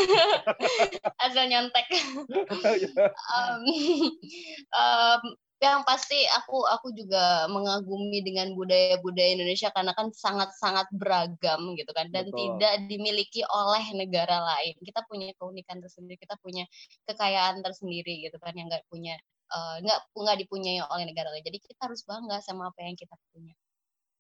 Asal 1.24 1.50
nyontek. 1.50 1.86
Um, 3.32 3.64
um, 4.76 5.20
yang 5.62 5.86
pasti 5.86 6.18
aku 6.26 6.66
aku 6.66 6.90
juga 6.90 7.46
mengagumi 7.46 8.18
dengan 8.26 8.50
budaya-budaya 8.58 9.38
Indonesia 9.38 9.70
karena 9.70 9.94
kan 9.94 10.10
sangat-sangat 10.10 10.90
beragam 10.90 11.78
gitu 11.78 11.90
kan 11.94 12.10
dan 12.10 12.26
Betul. 12.28 12.58
tidak 12.58 12.90
dimiliki 12.90 13.46
oleh 13.46 13.84
negara 13.94 14.42
lain. 14.42 14.74
Kita 14.82 15.06
punya 15.06 15.30
keunikan 15.38 15.78
tersendiri, 15.78 16.18
kita 16.18 16.34
punya 16.42 16.66
kekayaan 17.06 17.62
tersendiri 17.62 18.26
gitu 18.26 18.42
kan 18.42 18.58
yang 18.58 18.66
nggak 18.66 18.82
punya 18.90 19.14
uh, 19.54 19.78
nggak 19.80 19.98
nggak 20.18 20.36
dipunyai 20.42 20.82
oleh 20.82 21.04
negara 21.06 21.30
lain. 21.30 21.46
Jadi 21.46 21.58
kita 21.62 21.86
harus 21.86 22.02
bangga 22.02 22.42
sama 22.42 22.74
apa 22.74 22.82
yang 22.82 22.98
kita 22.98 23.14
punya. 23.30 23.54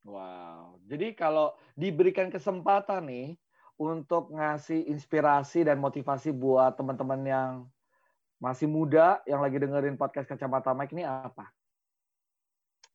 Wow. 0.06 0.78
Jadi 0.86 1.14
kalau 1.18 1.54
diberikan 1.74 2.30
kesempatan 2.30 3.06
nih 3.10 3.28
untuk 3.82 4.30
ngasih 4.30 4.86
inspirasi 4.86 5.66
dan 5.66 5.82
motivasi 5.82 6.30
buat 6.30 6.78
teman-teman 6.78 7.20
yang 7.26 7.50
masih 8.42 8.66
muda 8.66 9.22
yang 9.22 9.38
lagi 9.38 9.62
dengerin 9.62 9.94
podcast 9.94 10.26
Kacamata 10.26 10.74
Mike 10.74 10.90
ini 10.90 11.06
apa? 11.06 11.46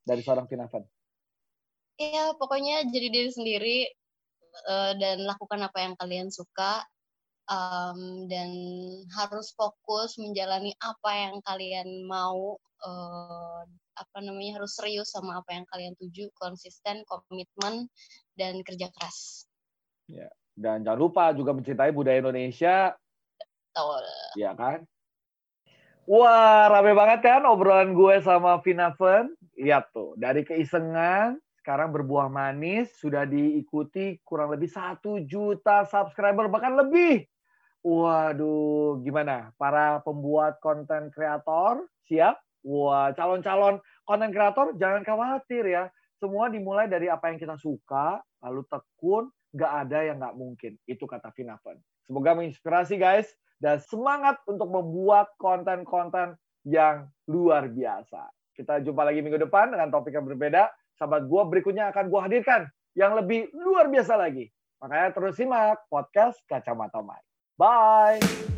Dari 0.03 0.19
seorang 0.19 0.43
Vinavan. 0.43 0.83
Iya, 1.95 2.35
pokoknya 2.35 2.83
jadi 2.91 3.07
diri 3.07 3.31
sendiri 3.31 3.77
uh, 4.67 4.91
dan 4.99 5.23
lakukan 5.23 5.63
apa 5.63 5.87
yang 5.87 5.95
kalian 5.95 6.27
suka 6.27 6.83
um, 7.47 8.27
dan 8.27 8.51
harus 9.15 9.55
fokus 9.55 10.19
menjalani 10.19 10.75
apa 10.83 11.11
yang 11.15 11.35
kalian 11.41 12.03
mau 12.03 12.59
uh, 12.83 13.63
apa 13.97 14.17
namanya 14.19 14.61
harus 14.61 14.75
serius 14.75 15.15
sama 15.15 15.39
apa 15.39 15.55
yang 15.55 15.65
kalian 15.71 15.95
tuju, 15.95 16.27
konsisten, 16.35 17.07
komitmen 17.07 17.87
dan 18.35 18.59
kerja 18.67 18.91
keras. 18.93 19.47
Ya, 20.11 20.27
dan 20.59 20.83
jangan 20.83 20.99
lupa 20.99 21.31
juga 21.31 21.55
mencintai 21.55 21.95
budaya 21.95 22.19
Indonesia. 22.19 22.93
Betul. 23.39 24.05
Ya 24.37 24.51
kan? 24.53 24.85
Wah, 26.07 26.71
rame 26.71 26.95
banget 26.95 27.19
kan 27.19 27.43
obrolan 27.43 27.91
gue 27.91 28.23
sama 28.23 28.63
Vinaven. 28.63 29.27
Lihat 29.59 29.91
tuh, 29.91 30.15
dari 30.15 30.47
keisengan 30.47 31.35
sekarang 31.59 31.91
berbuah 31.91 32.31
manis, 32.31 32.95
sudah 32.95 33.27
diikuti 33.27 34.15
kurang 34.23 34.55
lebih 34.55 34.71
satu 34.71 35.19
juta 35.27 35.83
subscriber, 35.83 36.47
bahkan 36.47 36.79
lebih. 36.79 37.27
Waduh, 37.83 39.03
gimana? 39.03 39.51
Para 39.59 39.99
pembuat 39.99 40.63
konten 40.63 41.11
kreator 41.11 41.83
siap? 42.07 42.39
Wah, 42.63 43.11
calon-calon 43.11 43.83
konten 44.07 44.31
kreator 44.31 44.79
jangan 44.79 45.03
khawatir 45.03 45.67
ya. 45.67 45.91
Semua 46.23 46.47
dimulai 46.47 46.87
dari 46.87 47.11
apa 47.11 47.35
yang 47.35 47.35
kita 47.35 47.59
suka, 47.59 48.23
lalu 48.47 48.63
tekun, 48.71 49.27
nggak 49.51 49.71
ada 49.83 50.07
yang 50.07 50.23
nggak 50.23 50.39
mungkin. 50.39 50.79
Itu 50.87 51.03
kata 51.03 51.35
Vinaven. 51.35 51.83
Semoga 52.07 52.31
menginspirasi 52.31 52.95
guys 52.95 53.27
dan 53.57 53.81
semangat 53.81 54.37
untuk 54.45 54.69
membuat 54.69 55.33
konten-konten 55.41 56.37
yang 56.67 57.09
luar 57.29 57.69
biasa. 57.71 58.29
Kita 58.53 58.81
jumpa 58.81 59.05
lagi 59.05 59.21
minggu 59.21 59.37
depan 59.37 59.73
dengan 59.73 59.93
topik 59.93 60.13
yang 60.17 60.25
berbeda. 60.25 60.69
Sahabat 60.97 61.29
gua 61.29 61.45
berikutnya 61.45 61.93
akan 61.93 62.09
gua 62.09 62.25
hadirkan 62.25 62.65
yang 62.97 63.13
lebih 63.13 63.53
luar 63.53 63.87
biasa 63.87 64.17
lagi. 64.17 64.49
Makanya 64.81 65.13
terus 65.13 65.37
simak 65.37 65.85
podcast 65.89 66.41
Kacamata 66.49 67.01
Mike. 67.01 67.25
Bye. 67.57 68.56